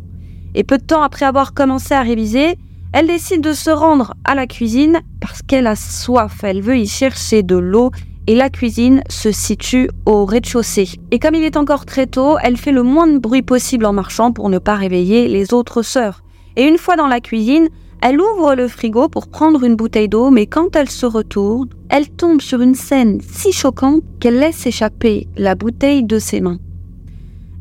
Et 0.54 0.64
peu 0.64 0.78
de 0.78 0.84
temps 0.84 1.02
après 1.02 1.26
avoir 1.26 1.54
commencé 1.54 1.94
à 1.94 2.02
réviser, 2.02 2.56
elle 2.92 3.06
décide 3.06 3.40
de 3.40 3.52
se 3.52 3.70
rendre 3.70 4.14
à 4.24 4.34
la 4.34 4.48
cuisine 4.48 5.00
parce 5.20 5.42
qu'elle 5.42 5.68
a 5.68 5.76
soif. 5.76 6.42
Elle 6.42 6.60
veut 6.60 6.76
y 6.76 6.88
chercher 6.88 7.44
de 7.44 7.56
l'eau 7.56 7.92
et 8.26 8.34
la 8.34 8.50
cuisine 8.50 9.02
se 9.08 9.30
situe 9.30 9.88
au 10.06 10.24
rez-de-chaussée. 10.24 10.88
Et 11.12 11.20
comme 11.20 11.36
il 11.36 11.44
est 11.44 11.56
encore 11.56 11.86
très 11.86 12.06
tôt, 12.06 12.36
elle 12.42 12.56
fait 12.56 12.72
le 12.72 12.82
moins 12.82 13.06
de 13.06 13.18
bruit 13.18 13.42
possible 13.42 13.86
en 13.86 13.92
marchant 13.92 14.32
pour 14.32 14.48
ne 14.48 14.58
pas 14.58 14.74
réveiller 14.74 15.28
les 15.28 15.54
autres 15.54 15.82
sœurs. 15.82 16.22
Et 16.56 16.64
une 16.64 16.78
fois 16.78 16.96
dans 16.96 17.06
la 17.06 17.20
cuisine, 17.20 17.68
elle 18.02 18.20
ouvre 18.20 18.54
le 18.54 18.66
frigo 18.66 19.08
pour 19.08 19.28
prendre 19.28 19.62
une 19.64 19.76
bouteille 19.76 20.08
d'eau, 20.08 20.30
mais 20.30 20.46
quand 20.46 20.74
elle 20.74 20.88
se 20.88 21.04
retourne, 21.04 21.68
elle 21.90 22.08
tombe 22.08 22.40
sur 22.40 22.62
une 22.62 22.74
scène 22.74 23.20
si 23.20 23.52
choquante 23.52 24.02
qu'elle 24.20 24.38
laisse 24.38 24.66
échapper 24.66 25.28
la 25.36 25.54
bouteille 25.54 26.04
de 26.04 26.18
ses 26.18 26.40
mains. 26.40 26.58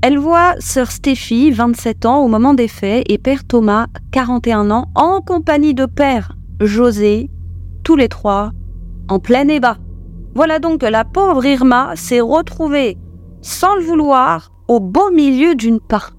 Elle 0.02 0.18
voit 0.18 0.56
sœur 0.60 0.92
Stéphie, 0.92 1.52
27 1.52 2.06
ans 2.06 2.24
au 2.24 2.30
moment 2.30 2.54
des 2.54 2.70
faits, 2.70 3.04
et 3.10 3.18
père 3.18 3.44
Thomas, 3.44 3.88
41 4.14 4.72
ans, 4.72 4.86
en 4.96 5.20
compagnie 5.20 5.74
de 5.74 5.86
père 5.86 6.38
José, 6.62 7.30
tous 7.84 7.98
les 7.98 8.08
trois, 8.08 8.52
en 9.10 9.20
plein 9.20 9.48
ébat. 9.50 9.78
Voilà 10.36 10.60
donc 10.60 10.82
que 10.82 10.86
la 10.86 11.04
pauvre 11.04 11.46
Irma 11.46 11.96
s'est 11.96 12.22
retrouvée, 12.22 12.98
sans 13.42 13.76
le 13.76 13.82
vouloir, 13.82 14.52
au 14.70 14.80
beau 14.80 15.12
milieu 15.12 15.56
d'une 15.56 15.82
part. 15.82 16.12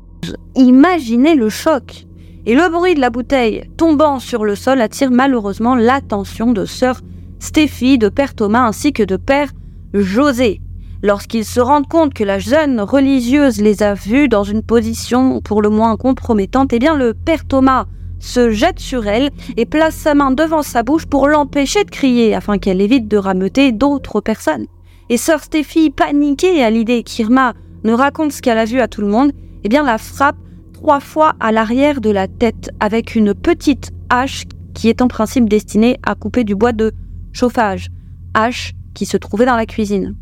Imaginez 0.57 1.35
le 1.35 1.49
choc 1.49 2.07
et 2.47 2.55
le 2.55 2.69
bruit 2.71 2.95
de 2.95 3.01
la 3.01 3.11
bouteille 3.11 3.65
tombant 3.77 4.19
sur 4.19 4.45
le 4.45 4.55
sol 4.55 4.81
attire 4.81 5.11
malheureusement 5.11 5.75
l'attention 5.75 6.53
de 6.53 6.65
sœur 6.65 7.01
Stéphie, 7.39 7.99
de 7.99 8.09
père 8.09 8.35
Thomas 8.35 8.67
ainsi 8.67 8.93
que 8.93 9.03
de 9.03 9.17
père 9.17 9.51
José. 9.95 10.61
Lorsqu'ils 11.03 11.47
se 11.47 11.61
rendent 11.61 11.89
compte 11.89 12.13
que 12.13 12.25
la 12.25 12.39
jeune 12.39 12.81
religieuse 12.81 13.61
les 13.61 13.83
a 13.83 13.95
vus 13.95 14.29
dans 14.29 14.45
une 14.45 14.63
position 14.63 15.41
pour 15.41 15.63
le 15.63 15.71
moins 15.71 15.97
compromettante, 15.97 16.73
eh 16.73 16.79
bien 16.79 16.97
le 16.97 17.15
père 17.15 17.47
Thomas 17.47 17.87
se 18.19 18.51
jette 18.51 18.79
sur 18.79 19.07
elle 19.07 19.31
et 19.57 19.65
place 19.65 19.95
sa 19.95 20.15
main 20.15 20.31
devant 20.31 20.63
sa 20.63 20.83
bouche 20.83 21.07
pour 21.07 21.27
l'empêcher 21.27 21.85
de 21.85 21.91
crier 21.91 22.35
afin 22.35 22.59
qu'elle 22.59 22.83
évite 22.83 23.09
de 23.09 23.17
rameuter 23.17 23.73
d'autres 23.73 24.21
personnes. 24.21 24.67
Et 25.09 25.17
sœur 25.17 25.43
Stéphie, 25.43 25.91
paniquée 25.91 26.63
à 26.63 26.69
l'idée 26.69 27.03
qu'Irma 27.03 27.55
ne 27.83 27.95
raconte 27.95 28.33
ce 28.33 28.43
qu'elle 28.43 28.59
a 28.59 28.67
vu 28.67 28.81
à 28.81 28.89
tout 28.89 29.01
le 29.01 29.09
monde, 29.09 29.33
eh 29.65 29.69
la 29.69 29.97
frappe 29.97 30.37
trois 30.81 31.01
fois 31.01 31.35
à 31.41 31.53
l'arrière 31.53 32.01
de 32.01 32.09
la 32.09 32.27
tête 32.27 32.71
avec 32.81 33.15
une 33.15 33.35
petite 33.35 33.93
hache 34.09 34.45
qui 34.73 34.89
est 34.89 35.03
en 35.03 35.09
principe 35.09 35.47
destinée 35.47 35.99
à 36.03 36.15
couper 36.15 36.43
du 36.43 36.55
bois 36.55 36.73
de 36.73 36.93
chauffage, 37.33 37.89
hache 38.33 38.73
qui 38.95 39.05
se 39.05 39.19
trouvait 39.19 39.45
dans 39.45 39.57
la 39.57 39.67
cuisine. 39.67 40.17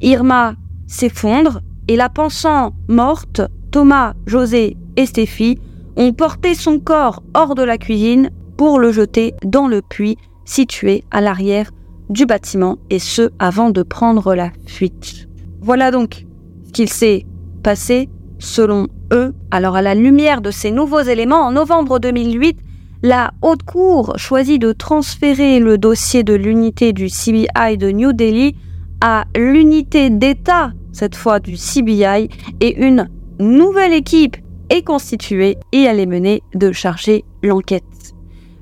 Irma 0.00 0.56
s'effondre 0.88 1.60
et 1.86 1.94
la 1.94 2.08
pensant 2.08 2.72
morte, 2.88 3.42
Thomas, 3.70 4.14
José 4.26 4.76
et 4.96 5.06
Stéphie 5.06 5.60
ont 5.94 6.12
porté 6.12 6.56
son 6.56 6.80
corps 6.80 7.22
hors 7.34 7.54
de 7.54 7.62
la 7.62 7.78
cuisine 7.78 8.30
pour 8.56 8.80
le 8.80 8.90
jeter 8.90 9.34
dans 9.44 9.68
le 9.68 9.82
puits 9.82 10.16
situé 10.44 11.04
à 11.12 11.20
l'arrière 11.20 11.70
du 12.10 12.26
bâtiment 12.26 12.78
et 12.90 12.98
ce 12.98 13.30
avant 13.38 13.70
de 13.70 13.84
prendre 13.84 14.34
la 14.34 14.50
fuite. 14.66 15.28
Voilà 15.60 15.92
donc 15.92 16.26
ce 16.66 16.72
qu'il 16.72 16.88
s'est 16.88 17.24
passé 17.62 18.08
selon 18.38 18.88
eux. 19.12 19.34
Alors 19.50 19.76
à 19.76 19.82
la 19.82 19.94
lumière 19.94 20.40
de 20.40 20.50
ces 20.50 20.70
nouveaux 20.70 21.00
éléments, 21.00 21.42
en 21.46 21.52
novembre 21.52 21.98
2008, 21.98 22.58
la 23.02 23.32
Haute 23.42 23.62
Cour 23.62 24.14
choisit 24.16 24.60
de 24.60 24.72
transférer 24.72 25.58
le 25.60 25.78
dossier 25.78 26.22
de 26.22 26.34
l'unité 26.34 26.92
du 26.92 27.08
CBI 27.08 27.76
de 27.78 27.90
New 27.90 28.12
Delhi 28.12 28.56
à 29.00 29.24
l'unité 29.36 30.10
d'État, 30.10 30.72
cette 30.92 31.14
fois 31.14 31.38
du 31.38 31.56
CBI, 31.56 32.28
et 32.60 32.86
une 32.86 33.08
nouvelle 33.38 33.92
équipe 33.92 34.36
est 34.70 34.82
constituée 34.82 35.58
et 35.72 35.82
elle 35.82 36.00
est 36.00 36.06
menée 36.06 36.42
de 36.54 36.72
charger 36.72 37.24
l'enquête. 37.42 37.84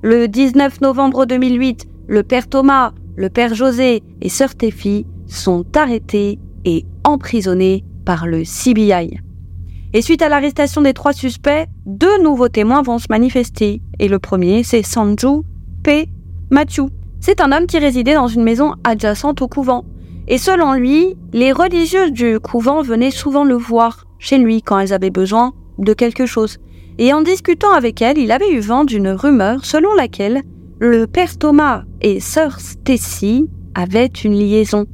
Le 0.03 0.29
19 0.29 0.81
novembre 0.81 1.25
2008, 1.25 1.87
le 2.09 2.23
père 2.23 2.49
Thomas, 2.49 2.93
le 3.17 3.31
père 3.31 3.55
José 3.55 4.03
et 4.21 4.29
sœur 4.29 4.55
Téfi 4.55 5.07
sont 5.27 5.65
arrêtés 5.77 6.39
et 6.65 6.85
emprisonnés 7.05 7.85
par 8.05 8.27
le 8.27 8.43
CBI. 8.43 9.24
Et 9.97 10.03
suite 10.03 10.23
à 10.23 10.29
l'arrestation 10.29 10.83
des 10.83 10.93
trois 10.93 11.13
suspects, 11.13 11.69
deux 11.87 12.21
nouveaux 12.21 12.49
témoins 12.49 12.83
vont 12.83 12.99
se 12.99 13.07
manifester. 13.11 13.81
Et 14.01 14.09
le 14.09 14.19
premier, 14.19 14.65
c'est 14.65 14.83
Sanju 14.83 15.43
P. 15.85 16.09
Matthew. 16.51 16.89
C'est 17.21 17.41
un 17.41 17.53
homme 17.53 17.67
qui 17.67 17.79
résidait 17.79 18.15
dans 18.15 18.27
une 18.27 18.43
maison 18.43 18.75
adjacente 18.83 19.41
au 19.41 19.47
couvent. 19.47 19.85
Et 20.27 20.37
selon 20.37 20.73
lui, 20.73 21.17
les 21.33 21.53
religieuses 21.53 22.11
du 22.11 22.41
couvent 22.41 22.83
venaient 22.83 23.13
souvent 23.13 23.45
le 23.45 23.55
voir 23.55 24.05
chez 24.19 24.37
lui 24.37 24.63
quand 24.63 24.81
elles 24.81 24.93
avaient 24.93 25.11
besoin 25.11 25.53
de 25.79 25.93
quelque 25.93 26.27
chose. 26.27 26.59
Et 26.99 27.13
en 27.13 27.23
discutant 27.23 27.73
avec 27.73 28.03
elles, 28.03 28.19
il 28.19 28.33
avait 28.33 28.51
eu 28.51 28.59
vent 28.59 28.85
d'une 28.85 29.11
rumeur 29.11 29.65
selon 29.65 29.95
laquelle 29.95 30.43
le 30.81 31.07
père 31.07 31.39
Thomas 31.39 31.85
et 32.01 32.19
sœur 32.19 32.59
Stacy 32.59 33.47
avaient 33.77 34.11
une 34.25 34.35
liaison. 34.35 34.87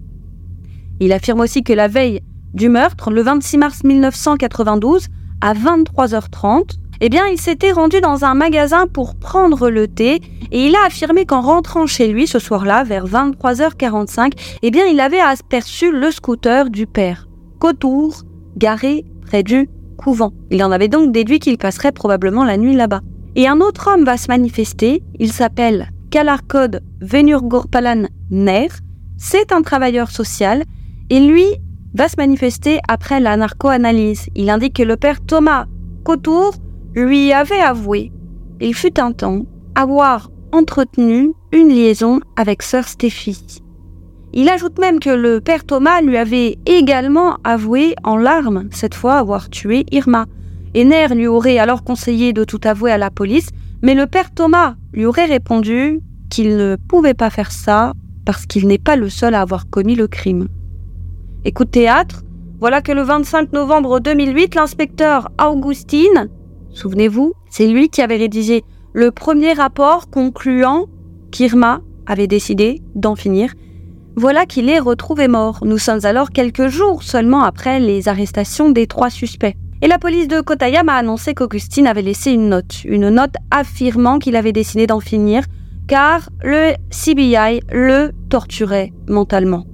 Il 1.00 1.14
affirme 1.14 1.40
aussi 1.40 1.62
que 1.62 1.72
la 1.72 1.88
veille 1.88 2.20
du 2.54 2.68
meurtre, 2.68 3.10
le 3.10 3.22
26 3.22 3.58
mars 3.58 3.84
1992, 3.84 5.06
à 5.40 5.54
23h30, 5.54 6.76
eh 7.02 7.08
bien, 7.08 7.26
il 7.28 7.40
s'était 7.40 7.72
rendu 7.72 8.00
dans 8.00 8.24
un 8.24 8.34
magasin 8.34 8.86
pour 8.86 9.16
prendre 9.16 9.70
le 9.70 9.88
thé 9.88 10.20
et 10.52 10.66
il 10.66 10.76
a 10.76 10.86
affirmé 10.86 11.24
qu'en 11.24 11.40
rentrant 11.40 11.86
chez 11.86 12.08
lui 12.08 12.26
ce 12.26 12.38
soir-là, 12.38 12.84
vers 12.84 13.06
23h45, 13.06 14.32
eh 14.62 14.70
bien, 14.70 14.84
il 14.84 15.00
avait 15.00 15.20
aperçu 15.20 15.92
le 15.92 16.10
scooter 16.10 16.68
du 16.68 16.86
père, 16.86 17.26
Cotour, 17.58 18.22
garé 18.56 19.06
près 19.22 19.42
du 19.42 19.70
couvent. 19.96 20.32
Il 20.50 20.62
en 20.62 20.72
avait 20.72 20.88
donc 20.88 21.12
déduit 21.12 21.38
qu'il 21.38 21.56
passerait 21.56 21.92
probablement 21.92 22.44
la 22.44 22.56
nuit 22.56 22.74
là-bas. 22.74 23.00
Et 23.36 23.48
un 23.48 23.60
autre 23.60 23.88
homme 23.90 24.04
va 24.04 24.16
se 24.16 24.28
manifester, 24.28 25.02
il 25.18 25.32
s'appelle 25.32 25.90
Kalarkod 26.10 26.82
Venurgorpalan 27.00 28.08
Ner, 28.30 28.68
c'est 29.16 29.52
un 29.52 29.62
travailleur 29.62 30.10
social, 30.10 30.64
et 31.08 31.20
lui, 31.20 31.44
va 31.94 32.08
se 32.08 32.16
manifester 32.18 32.78
après 32.88 33.20
la 33.20 33.36
narco-analyse. 33.36 34.26
Il 34.34 34.50
indique 34.50 34.76
que 34.76 34.82
le 34.82 34.96
père 34.96 35.20
Thomas 35.20 35.66
Cotour 36.04 36.54
lui 36.94 37.32
avait 37.32 37.60
avoué, 37.60 38.10
il 38.60 38.74
fut 38.74 39.00
un 39.00 39.12
temps, 39.12 39.46
avoir 39.74 40.30
entretenu 40.52 41.32
une 41.52 41.68
liaison 41.68 42.20
avec 42.36 42.62
sœur 42.62 42.86
Stéphie. 42.86 43.62
Il 44.32 44.48
ajoute 44.48 44.78
même 44.78 45.00
que 45.00 45.10
le 45.10 45.40
père 45.40 45.64
Thomas 45.64 46.00
lui 46.02 46.16
avait 46.16 46.58
également 46.66 47.36
avoué 47.42 47.94
en 48.04 48.16
larmes, 48.16 48.68
cette 48.70 48.94
fois, 48.94 49.14
avoir 49.14 49.48
tué 49.48 49.86
Irma. 49.90 50.26
Ener 50.76 51.08
lui 51.14 51.26
aurait 51.26 51.58
alors 51.58 51.82
conseillé 51.82 52.32
de 52.32 52.44
tout 52.44 52.60
avouer 52.64 52.92
à 52.92 52.98
la 52.98 53.10
police, 53.10 53.48
mais 53.82 53.94
le 53.94 54.06
père 54.06 54.32
Thomas 54.32 54.74
lui 54.92 55.04
aurait 55.04 55.24
répondu 55.24 56.00
qu'il 56.28 56.56
ne 56.56 56.76
pouvait 56.76 57.14
pas 57.14 57.30
faire 57.30 57.50
ça 57.50 57.92
parce 58.24 58.46
qu'il 58.46 58.68
n'est 58.68 58.78
pas 58.78 58.96
le 58.96 59.08
seul 59.08 59.34
à 59.34 59.40
avoir 59.40 59.68
commis 59.68 59.96
le 59.96 60.06
crime. 60.06 60.48
Écoute 61.44 61.70
théâtre, 61.70 62.22
voilà 62.60 62.82
que 62.82 62.92
le 62.92 63.02
25 63.02 63.52
novembre 63.52 64.00
2008, 64.00 64.54
l'inspecteur 64.54 65.30
Augustine 65.42 66.28
souvenez-vous, 66.72 67.32
c'est 67.48 67.66
lui 67.66 67.88
qui 67.88 68.02
avait 68.02 68.16
rédigé 68.16 68.62
le 68.92 69.10
premier 69.10 69.52
rapport 69.52 70.10
concluant 70.10 70.86
qu'Irma 71.30 71.80
avait 72.06 72.26
décidé 72.26 72.82
d'en 72.94 73.14
finir. 73.14 73.54
Voilà 74.16 74.44
qu'il 74.44 74.68
est 74.68 74.78
retrouvé 74.78 75.28
mort. 75.28 75.60
Nous 75.64 75.78
sommes 75.78 76.04
alors 76.04 76.30
quelques 76.30 76.68
jours 76.68 77.02
seulement 77.02 77.42
après 77.42 77.80
les 77.80 78.08
arrestations 78.08 78.70
des 78.70 78.86
trois 78.86 79.10
suspects. 79.10 79.54
Et 79.82 79.88
la 79.88 79.98
police 79.98 80.28
de 80.28 80.40
Kotayam 80.40 80.88
a 80.88 80.96
annoncé 80.96 81.32
qu'Augustine 81.32 81.86
avait 81.86 82.02
laissé 82.02 82.32
une 82.32 82.50
note, 82.50 82.84
une 82.84 83.08
note 83.08 83.34
affirmant 83.50 84.18
qu'il 84.18 84.36
avait 84.36 84.52
décidé 84.52 84.86
d'en 84.86 85.00
finir, 85.00 85.44
car 85.88 86.28
le 86.42 86.74
CBI 86.90 87.60
le 87.72 88.10
torturait 88.28 88.92
mentalement. 89.08 89.64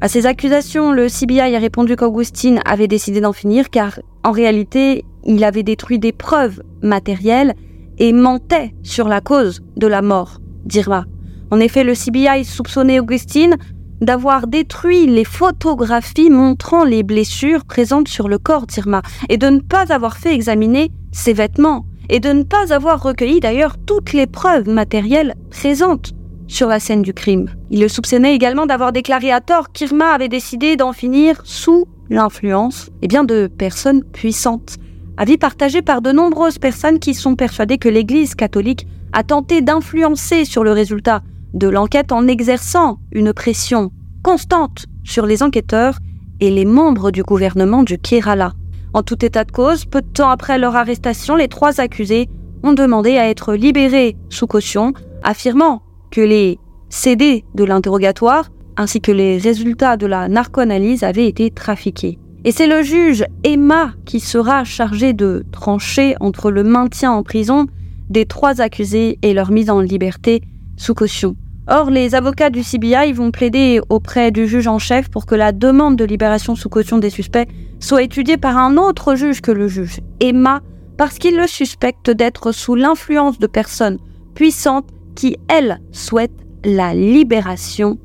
À 0.00 0.06
ces 0.06 0.26
accusations, 0.26 0.92
le 0.92 1.08
CBI 1.08 1.40
a 1.40 1.58
répondu 1.58 1.96
qu'Augustine 1.96 2.60
avait 2.64 2.86
décidé 2.86 3.20
d'en 3.20 3.32
finir 3.32 3.68
car, 3.68 3.98
en 4.22 4.30
réalité, 4.30 5.04
il 5.24 5.42
avait 5.42 5.64
détruit 5.64 5.98
des 5.98 6.12
preuves 6.12 6.62
matérielles 6.82 7.54
et 7.98 8.12
mentait 8.12 8.74
sur 8.84 9.08
la 9.08 9.20
cause 9.20 9.60
de 9.76 9.88
la 9.88 10.00
mort 10.00 10.38
d'Irma. 10.64 11.04
En 11.50 11.58
effet, 11.58 11.82
le 11.82 11.94
CBI 11.94 12.44
soupçonnait 12.44 13.00
Augustine 13.00 13.56
d'avoir 14.00 14.46
détruit 14.46 15.06
les 15.06 15.24
photographies 15.24 16.30
montrant 16.30 16.84
les 16.84 17.02
blessures 17.02 17.64
présentes 17.64 18.06
sur 18.06 18.28
le 18.28 18.38
corps 18.38 18.68
d'Irma 18.68 19.02
et 19.28 19.36
de 19.36 19.48
ne 19.48 19.58
pas 19.58 19.92
avoir 19.92 20.16
fait 20.16 20.32
examiner 20.32 20.92
ses 21.10 21.32
vêtements 21.32 21.86
et 22.08 22.20
de 22.20 22.28
ne 22.28 22.44
pas 22.44 22.72
avoir 22.72 23.02
recueilli 23.02 23.40
d'ailleurs 23.40 23.76
toutes 23.84 24.12
les 24.12 24.28
preuves 24.28 24.68
matérielles 24.68 25.34
présentes 25.50 26.12
sur 26.48 26.68
la 26.68 26.80
scène 26.80 27.02
du 27.02 27.14
crime. 27.14 27.50
Il 27.70 27.80
le 27.80 27.88
soupçonnait 27.88 28.34
également 28.34 28.66
d'avoir 28.66 28.92
déclaré 28.92 29.30
à 29.30 29.40
tort 29.40 29.70
qu'Irma 29.70 30.12
avait 30.12 30.28
décidé 30.28 30.76
d'en 30.76 30.92
finir 30.92 31.40
sous 31.44 31.86
l'influence 32.10 32.90
eh 33.02 33.06
bien, 33.06 33.22
de 33.22 33.46
personnes 33.46 34.02
puissantes. 34.02 34.76
Avis 35.16 35.36
partagé 35.36 35.82
par 35.82 36.00
de 36.00 36.10
nombreuses 36.10 36.58
personnes 36.58 36.98
qui 36.98 37.14
sont 37.14 37.36
persuadées 37.36 37.78
que 37.78 37.88
l'Église 37.88 38.34
catholique 38.34 38.86
a 39.12 39.22
tenté 39.22 39.60
d'influencer 39.60 40.44
sur 40.44 40.64
le 40.64 40.72
résultat 40.72 41.22
de 41.54 41.68
l'enquête 41.68 42.12
en 42.12 42.26
exerçant 42.26 42.98
une 43.12 43.32
pression 43.32 43.90
constante 44.22 44.86
sur 45.04 45.26
les 45.26 45.42
enquêteurs 45.42 45.98
et 46.40 46.50
les 46.50 46.64
membres 46.64 47.10
du 47.10 47.22
gouvernement 47.22 47.82
du 47.82 47.98
Kerala. 47.98 48.52
En 48.94 49.02
tout 49.02 49.24
état 49.24 49.44
de 49.44 49.52
cause, 49.52 49.84
peu 49.84 50.02
de 50.02 50.06
temps 50.06 50.30
après 50.30 50.58
leur 50.58 50.76
arrestation, 50.76 51.36
les 51.36 51.48
trois 51.48 51.80
accusés 51.80 52.28
ont 52.62 52.72
demandé 52.72 53.16
à 53.16 53.28
être 53.28 53.54
libérés 53.54 54.16
sous 54.30 54.46
caution, 54.46 54.92
affirmant 55.22 55.82
que 56.10 56.20
les 56.20 56.58
CD 56.90 57.44
de 57.54 57.64
l'interrogatoire 57.64 58.50
ainsi 58.78 59.00
que 59.00 59.12
les 59.12 59.38
résultats 59.38 59.96
de 59.96 60.06
la 60.06 60.28
narcoanalyse 60.28 61.02
avaient 61.02 61.26
été 61.26 61.50
trafiqués. 61.50 62.18
Et 62.44 62.52
c'est 62.52 62.68
le 62.68 62.82
juge 62.82 63.24
Emma 63.42 63.92
qui 64.06 64.20
sera 64.20 64.62
chargé 64.64 65.12
de 65.12 65.44
trancher 65.50 66.14
entre 66.20 66.50
le 66.50 66.62
maintien 66.62 67.10
en 67.10 67.22
prison 67.24 67.66
des 68.08 68.24
trois 68.24 68.60
accusés 68.60 69.18
et 69.22 69.34
leur 69.34 69.50
mise 69.50 69.68
en 69.68 69.80
liberté 69.80 70.40
sous 70.76 70.94
caution. 70.94 71.34
Or, 71.66 71.90
les 71.90 72.14
avocats 72.14 72.48
du 72.48 72.62
CBI 72.62 73.12
vont 73.12 73.30
plaider 73.30 73.80
auprès 73.90 74.30
du 74.30 74.46
juge 74.46 74.68
en 74.68 74.78
chef 74.78 75.10
pour 75.10 75.26
que 75.26 75.34
la 75.34 75.52
demande 75.52 75.96
de 75.96 76.04
libération 76.04 76.54
sous 76.54 76.70
caution 76.70 76.96
des 76.96 77.10
suspects 77.10 77.48
soit 77.80 78.02
étudiée 78.02 78.38
par 78.38 78.56
un 78.56 78.78
autre 78.78 79.16
juge 79.16 79.42
que 79.42 79.50
le 79.50 79.68
juge 79.68 80.00
Emma, 80.20 80.62
parce 80.96 81.18
qu'il 81.18 81.36
le 81.36 81.46
suspecte 81.46 82.10
d'être 82.10 82.52
sous 82.52 82.74
l'influence 82.74 83.38
de 83.38 83.46
personnes 83.46 83.98
puissantes 84.34 84.88
qui, 85.18 85.36
elles, 85.48 85.80
souhaitent 85.90 86.46
la 86.64 86.94
libération 86.94 87.98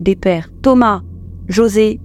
des 0.00 0.16
pères 0.16 0.50
Thomas, 0.60 1.00
José, 1.48 1.98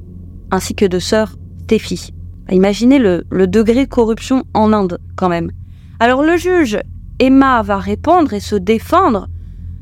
ainsi 0.51 0.73
que 0.73 0.85
de 0.85 0.99
sœur 0.99 1.35
Stéphie. 1.63 2.13
Imaginez 2.49 2.97
le, 2.97 3.25
le 3.29 3.47
degré 3.47 3.83
de 3.83 3.89
corruption 3.89 4.45
en 4.53 4.71
Inde, 4.71 4.99
quand 5.17 5.27
même. 5.27 5.51
Alors 5.99 6.23
le 6.23 6.37
juge 6.37 6.79
Emma 7.19 7.61
va 7.61 7.77
répondre 7.77 8.33
et 8.33 8.39
se 8.39 8.55
défendre 8.55 9.27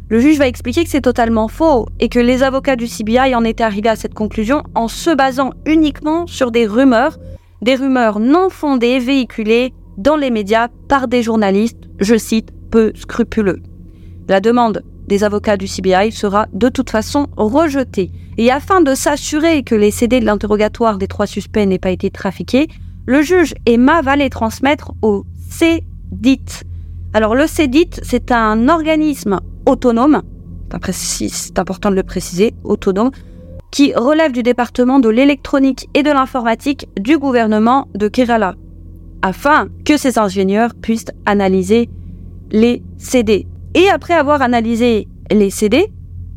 le 0.09 0.19
juge 0.19 0.39
va 0.39 0.47
expliquer 0.47 0.83
que 0.83 0.89
c'est 0.89 1.01
totalement 1.01 1.47
faux 1.47 1.85
et 1.99 2.09
que 2.09 2.19
les 2.19 2.43
avocats 2.43 2.75
du 2.75 2.85
CBI 2.85 3.33
en 3.35 3.45
étaient 3.45 3.63
arrivés 3.63 3.87
à 3.87 3.95
cette 3.95 4.13
conclusion 4.13 4.63
en 4.75 4.87
se 4.89 5.15
basant 5.15 5.51
uniquement 5.65 6.27
sur 6.27 6.51
des 6.51 6.65
rumeurs, 6.65 7.17
des 7.61 7.75
rumeurs 7.75 8.19
non 8.19 8.49
fondées 8.49 8.99
véhiculées 8.99 9.73
dans 9.97 10.17
les 10.17 10.29
médias 10.29 10.67
par 10.89 11.07
des 11.07 11.23
journalistes, 11.23 11.87
je 11.99 12.17
cite, 12.17 12.49
peu 12.71 12.91
scrupuleux. 12.95 13.61
La 14.31 14.39
demande 14.39 14.81
des 15.09 15.25
avocats 15.25 15.57
du 15.57 15.65
CBI 15.65 16.09
sera 16.13 16.47
de 16.53 16.69
toute 16.69 16.89
façon 16.89 17.27
rejetée. 17.35 18.11
Et 18.37 18.49
afin 18.49 18.79
de 18.79 18.95
s'assurer 18.95 19.61
que 19.61 19.75
les 19.75 19.91
CD 19.91 20.21
de 20.21 20.25
l'interrogatoire 20.25 20.97
des 20.97 21.07
trois 21.07 21.25
suspects 21.25 21.65
n'aient 21.65 21.77
pas 21.77 21.91
été 21.91 22.09
trafiqués, 22.09 22.69
le 23.05 23.23
juge 23.23 23.53
Emma 23.65 24.01
va 24.01 24.15
les 24.15 24.29
transmettre 24.29 24.93
au 25.01 25.25
CEDIT. 25.49 26.63
Alors 27.13 27.35
le 27.35 27.45
CEDIT, 27.45 27.99
c'est 28.03 28.31
un 28.31 28.69
organisme 28.69 29.41
autonome, 29.65 30.21
c'est 30.93 31.59
important 31.59 31.91
de 31.91 31.95
le 31.95 32.03
préciser, 32.03 32.53
autonome, 32.63 33.11
qui 33.69 33.93
relève 33.93 34.31
du 34.31 34.43
département 34.43 34.99
de 35.01 35.09
l'électronique 35.09 35.89
et 35.93 36.03
de 36.03 36.09
l'informatique 36.09 36.87
du 36.97 37.17
gouvernement 37.17 37.89
de 37.95 38.07
Kerala, 38.07 38.55
afin 39.23 39.67
que 39.83 39.97
ces 39.97 40.17
ingénieurs 40.17 40.73
puissent 40.73 41.11
analyser 41.25 41.89
les 42.53 42.81
CD. 42.97 43.45
Et 43.73 43.89
après 43.89 44.13
avoir 44.13 44.41
analysé 44.41 45.07
les 45.31 45.49
CD, 45.49 45.88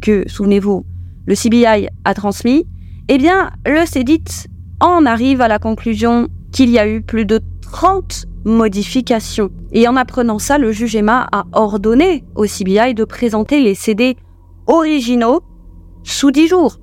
que, 0.00 0.24
souvenez-vous, 0.28 0.84
le 1.26 1.34
CBI 1.34 1.88
a 2.04 2.14
transmis, 2.14 2.66
eh 3.08 3.18
bien, 3.18 3.50
le 3.66 3.84
CEDIT 3.86 4.48
en 4.80 5.04
arrive 5.06 5.40
à 5.40 5.48
la 5.48 5.58
conclusion 5.58 6.28
qu'il 6.52 6.70
y 6.70 6.78
a 6.78 6.86
eu 6.86 7.02
plus 7.02 7.24
de 7.24 7.40
30 7.62 8.26
modifications. 8.44 9.50
Et 9.72 9.88
en 9.88 9.96
apprenant 9.96 10.38
ça, 10.38 10.58
le 10.58 10.70
juge 10.70 10.94
Emma 10.94 11.26
a 11.32 11.44
ordonné 11.52 12.24
au 12.36 12.44
CBI 12.44 12.94
de 12.94 13.04
présenter 13.04 13.60
les 13.60 13.74
CD 13.74 14.16
originaux 14.66 15.42
sous 16.04 16.30
10 16.30 16.48
jours. 16.48 16.78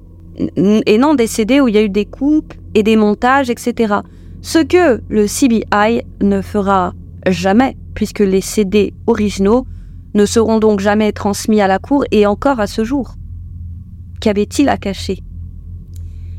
Et 0.58 0.98
non 0.98 1.14
des 1.14 1.28
CD 1.28 1.62
où 1.62 1.68
il 1.68 1.76
y 1.76 1.78
a 1.78 1.84
eu 1.84 1.90
des 1.90 2.06
coupes 2.06 2.54
et 2.74 2.84
des 2.84 2.96
montages, 2.96 3.50
etc. 3.50 3.96
Ce 4.42 4.60
que 4.60 5.02
le 5.08 5.28
CBI 5.28 6.02
ne 6.22 6.42
fera 6.42 6.94
jamais, 7.28 7.78
puisque 7.94 8.20
les 8.20 8.42
CD 8.42 8.94
originaux 9.08 9.66
ne 10.13 10.26
seront 10.26 10.60
donc 10.60 10.80
jamais 10.80 11.12
transmis 11.12 11.62
à 11.62 11.67
la 11.67 11.80
Cour 11.80 12.04
et 12.12 12.26
encore 12.26 12.60
à 12.60 12.67
ce 12.67 12.84
jour. 12.84 13.15
Qu'avait-il 14.19 14.69
à 14.69 14.78
cacher? 14.78 15.19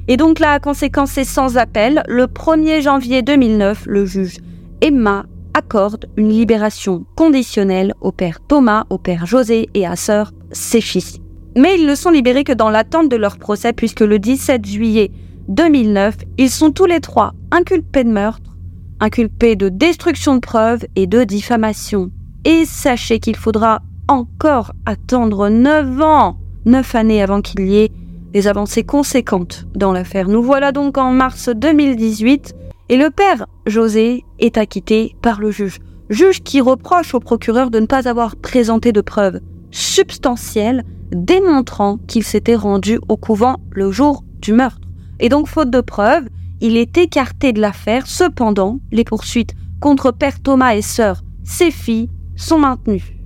Et 0.09 0.17
donc 0.17 0.41
la 0.41 0.59
conséquence 0.59 1.17
est 1.19 1.25
sans 1.25 1.57
appel. 1.57 2.03
Le 2.09 2.27
1er 2.27 2.83
janvier 2.83 3.23
2009, 3.23 3.87
le 3.87 4.05
juge 4.05 4.39
Emma 4.81 5.27
accorde 5.55 6.07
une 6.17 6.31
libération 6.31 7.05
conditionnelle 7.17 7.95
au 8.01 8.11
père 8.11 8.41
Thomas, 8.41 8.85
au 8.91 8.99
père 8.99 9.27
José 9.27 9.69
et 9.75 9.87
à 9.87 9.97
sœur 9.97 10.33
Séphie. 10.51 11.21
Mais 11.57 11.79
ils 11.79 11.87
ne 11.87 11.95
sont 11.95 12.11
libérés 12.11 12.45
que 12.45 12.53
dans 12.53 12.71
l'attente 12.71 13.09
de 13.09 13.17
leur 13.17 13.39
procès 13.39 13.73
puisque 13.73 14.01
le 14.01 14.19
17 14.19 14.67
juillet 14.67 15.11
2009, 15.49 16.17
ils 16.39 16.51
sont 16.51 16.71
tous 16.71 16.87
les 16.87 17.01
trois 17.01 17.35
inculpés 17.51 18.05
de 18.05 18.11
meurtre, 18.11 18.57
inculpés 19.01 19.57
de 19.57 19.69
destruction 19.69 20.37
de 20.37 20.41
preuves 20.41 20.85
et 20.97 21.07
de 21.07 21.25
diffamation. 21.25 22.11
Et 22.45 22.65
sachez 22.65 23.19
qu'il 23.21 23.37
faudra 23.37 23.83
encore 24.09 24.73
attendre 24.85 25.49
9 25.49 26.01
ans, 26.01 26.39
9 26.65 26.95
années 26.95 27.23
avant 27.23 27.41
qu'il 27.41 27.67
y 27.69 27.79
ait 27.79 27.93
des 28.33 28.49
avancées 28.49 28.83
conséquentes 28.83 29.67
dans 29.75 29.93
l'affaire. 29.93 30.29
Nous 30.29 30.43
voilà 30.43 30.73
donc 30.73 30.99
en 30.99 31.13
mars 31.13 31.49
2018 31.49 32.55
et 32.89 32.97
le 32.97 33.11
père 33.11 33.47
José 33.67 34.25
est 34.39 34.59
acquitté 34.59 35.15
par 35.23 35.41
le 35.41 35.51
juge. 35.51 35.79
Juge 36.11 36.43
qui 36.43 36.61
reproche 36.61 37.15
au 37.15 37.21
procureur 37.21 37.71
de 37.71 37.79
ne 37.79 37.87
pas 37.87 38.09
avoir 38.09 38.37
présenté 38.37 38.93
de 38.93 39.01
preuves 39.01 39.41
substantielles 39.71 40.85
démontrant 41.13 41.99
qu'il 42.07 42.25
s'était 42.25 42.57
rendu 42.57 42.99
au 43.09 43.17
couvent 43.17 43.57
le 43.71 43.91
jour 43.91 44.25
du 44.41 44.53
meurtre. 44.53 44.89
Et 45.21 45.29
donc, 45.29 45.47
faute 45.47 45.71
de 45.71 45.81
preuves, 45.81 46.29
il 46.61 46.77
est 46.77 46.99
écarté 46.99 47.53
de 47.53 47.61
l'affaire. 47.61 48.07
Cependant, 48.07 48.81
les 48.91 49.05
poursuites 49.05 49.55
contre 49.81 50.11
père 50.11 50.41
Thomas 50.41 50.75
et 50.75 50.83
sœur, 50.83 51.23
ses 51.45 51.71
filles, 51.71 52.09
sont 52.43 52.59
maintenues. 52.59 53.17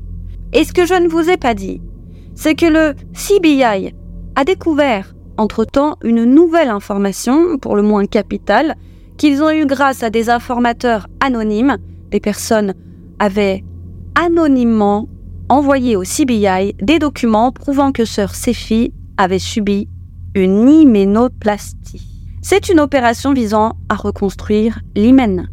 Et 0.52 0.64
ce 0.64 0.72
que 0.72 0.86
je 0.86 0.94
ne 0.94 1.08
vous 1.08 1.28
ai 1.28 1.36
pas 1.36 1.54
dit, 1.54 1.80
c'est 2.34 2.54
que 2.54 2.66
le 2.66 2.94
CBI 3.14 3.94
a 4.34 4.44
découvert 4.44 5.14
entre-temps 5.38 5.96
une 6.02 6.24
nouvelle 6.24 6.68
information, 6.68 7.58
pour 7.58 7.76
le 7.76 7.82
moins 7.82 8.06
capitale, 8.06 8.76
qu'ils 9.16 9.42
ont 9.42 9.50
eu 9.50 9.66
grâce 9.66 10.02
à 10.02 10.10
des 10.10 10.30
informateurs 10.30 11.08
anonymes. 11.20 11.78
Des 12.10 12.20
personnes 12.20 12.74
avaient 13.18 13.64
anonymement 14.14 15.08
envoyé 15.48 15.96
au 15.96 16.02
CBI 16.02 16.74
des 16.80 16.98
documents 16.98 17.52
prouvant 17.52 17.92
que 17.92 18.04
sœur 18.04 18.34
Séphie 18.34 18.92
avait 19.16 19.38
subi 19.38 19.88
une 20.34 20.68
hyménoplastie. 20.68 22.02
C'est 22.42 22.68
une 22.68 22.80
opération 22.80 23.32
visant 23.32 23.72
à 23.88 23.94
reconstruire 23.94 24.80
l'hymen. 24.94 25.48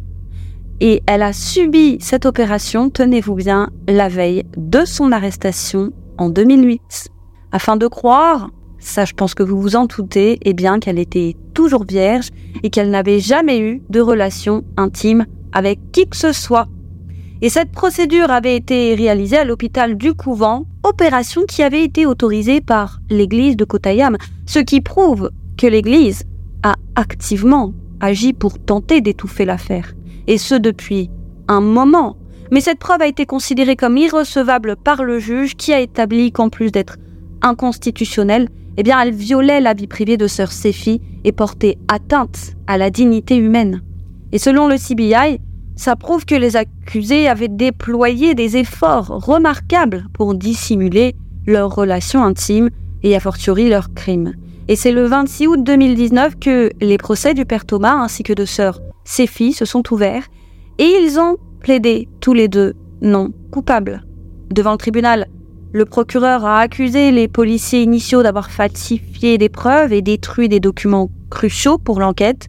Et 0.80 1.02
elle 1.06 1.22
a 1.22 1.32
subi 1.32 1.98
cette 2.00 2.26
opération, 2.26 2.90
tenez-vous 2.90 3.34
bien, 3.34 3.70
la 3.88 4.08
veille 4.08 4.44
de 4.56 4.84
son 4.84 5.12
arrestation 5.12 5.92
en 6.18 6.28
2008. 6.28 7.08
Afin 7.52 7.76
de 7.76 7.86
croire 7.86 8.50
ça 8.84 9.04
je 9.04 9.14
pense 9.14 9.34
que 9.34 9.42
vous 9.42 9.60
vous 9.60 9.76
en 9.76 9.86
doutez, 9.86 10.38
eh 10.42 10.52
bien 10.52 10.78
qu'elle 10.78 10.98
était 10.98 11.34
toujours 11.54 11.84
vierge 11.84 12.28
et 12.62 12.70
qu'elle 12.70 12.90
n'avait 12.90 13.18
jamais 13.18 13.58
eu 13.58 13.82
de 13.88 14.00
relation 14.00 14.62
intime 14.76 15.26
avec 15.52 15.80
qui 15.92 16.06
que 16.06 16.16
ce 16.16 16.32
soit. 16.32 16.68
Et 17.40 17.48
cette 17.48 17.72
procédure 17.72 18.30
avait 18.30 18.56
été 18.56 18.94
réalisée 18.94 19.38
à 19.38 19.44
l'hôpital 19.44 19.96
du 19.96 20.14
couvent, 20.14 20.66
opération 20.82 21.44
qui 21.46 21.62
avait 21.62 21.82
été 21.82 22.06
autorisée 22.06 22.60
par 22.60 23.00
l'église 23.10 23.56
de 23.56 23.64
Kotayam, 23.64 24.16
ce 24.46 24.60
qui 24.60 24.80
prouve 24.80 25.30
que 25.56 25.66
l'église 25.66 26.24
a 26.62 26.74
activement 26.94 27.72
agi 28.00 28.32
pour 28.32 28.58
tenter 28.58 29.00
d'étouffer 29.00 29.44
l'affaire. 29.44 29.94
Et 30.26 30.38
ce 30.38 30.54
depuis 30.54 31.10
un 31.48 31.60
moment. 31.60 32.16
Mais 32.50 32.60
cette 32.60 32.78
preuve 32.78 33.02
a 33.02 33.06
été 33.06 33.26
considérée 33.26 33.76
comme 33.76 33.96
irrecevable 33.96 34.76
par 34.76 35.02
le 35.02 35.18
juge 35.18 35.56
qui 35.56 35.72
a 35.72 35.80
établi 35.80 36.32
qu'en 36.32 36.48
plus 36.48 36.70
d'être 36.70 36.96
inconstitutionnelle, 37.42 38.48
eh 38.76 38.82
elle 38.88 39.12
violait 39.12 39.60
la 39.60 39.74
vie 39.74 39.86
privée 39.86 40.16
de 40.16 40.26
sœur 40.26 40.50
Séphie 40.50 41.00
et 41.24 41.32
portait 41.32 41.78
atteinte 41.88 42.54
à 42.66 42.76
la 42.76 42.90
dignité 42.90 43.36
humaine. 43.36 43.82
Et 44.32 44.38
selon 44.38 44.66
le 44.66 44.76
CBI, 44.76 45.40
ça 45.76 45.96
prouve 45.96 46.24
que 46.24 46.34
les 46.34 46.56
accusés 46.56 47.28
avaient 47.28 47.48
déployé 47.48 48.34
des 48.34 48.56
efforts 48.56 49.08
remarquables 49.08 50.06
pour 50.12 50.34
dissimuler 50.34 51.14
leurs 51.46 51.74
relations 51.74 52.24
intimes 52.24 52.70
et 53.02 53.14
a 53.14 53.20
fortiori 53.20 53.68
leurs 53.68 53.92
crimes. 53.94 54.34
Et 54.66 54.76
c'est 54.76 54.92
le 54.92 55.04
26 55.04 55.46
août 55.46 55.62
2019 55.62 56.38
que 56.40 56.70
les 56.80 56.96
procès 56.96 57.34
du 57.34 57.44
père 57.44 57.66
Thomas 57.66 57.96
ainsi 58.02 58.22
que 58.22 58.32
de 58.32 58.46
sœur 58.46 58.80
Séphie 59.04 59.52
se 59.52 59.66
sont 59.66 59.82
ouverts 59.92 60.24
et 60.78 60.84
ils 60.84 61.18
ont 61.18 61.36
plaidé 61.60 62.08
tous 62.20 62.32
les 62.32 62.48
deux 62.48 62.74
non 63.02 63.30
coupables. 63.50 64.04
Devant 64.50 64.72
le 64.72 64.78
tribunal, 64.78 65.26
le 65.72 65.84
procureur 65.84 66.46
a 66.46 66.60
accusé 66.60 67.10
les 67.10 67.28
policiers 67.28 67.82
initiaux 67.82 68.22
d'avoir 68.22 68.50
falsifié 68.50 69.36
des 69.36 69.50
preuves 69.50 69.92
et 69.92 70.00
détruit 70.00 70.48
des 70.48 70.60
documents 70.60 71.10
cruciaux 71.30 71.76
pour 71.76 72.00
l'enquête. 72.00 72.48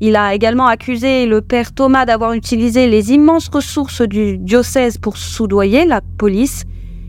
Il 0.00 0.16
a 0.16 0.34
également 0.34 0.66
accusé 0.66 1.26
le 1.26 1.42
père 1.42 1.72
Thomas 1.72 2.06
d'avoir 2.06 2.32
utilisé 2.32 2.88
les 2.88 3.12
immenses 3.12 3.48
ressources 3.48 4.02
du 4.02 4.36
diocèse 4.36 4.98
pour 4.98 5.16
soudoyer 5.16 5.84
la 5.84 6.00
police. 6.00 6.64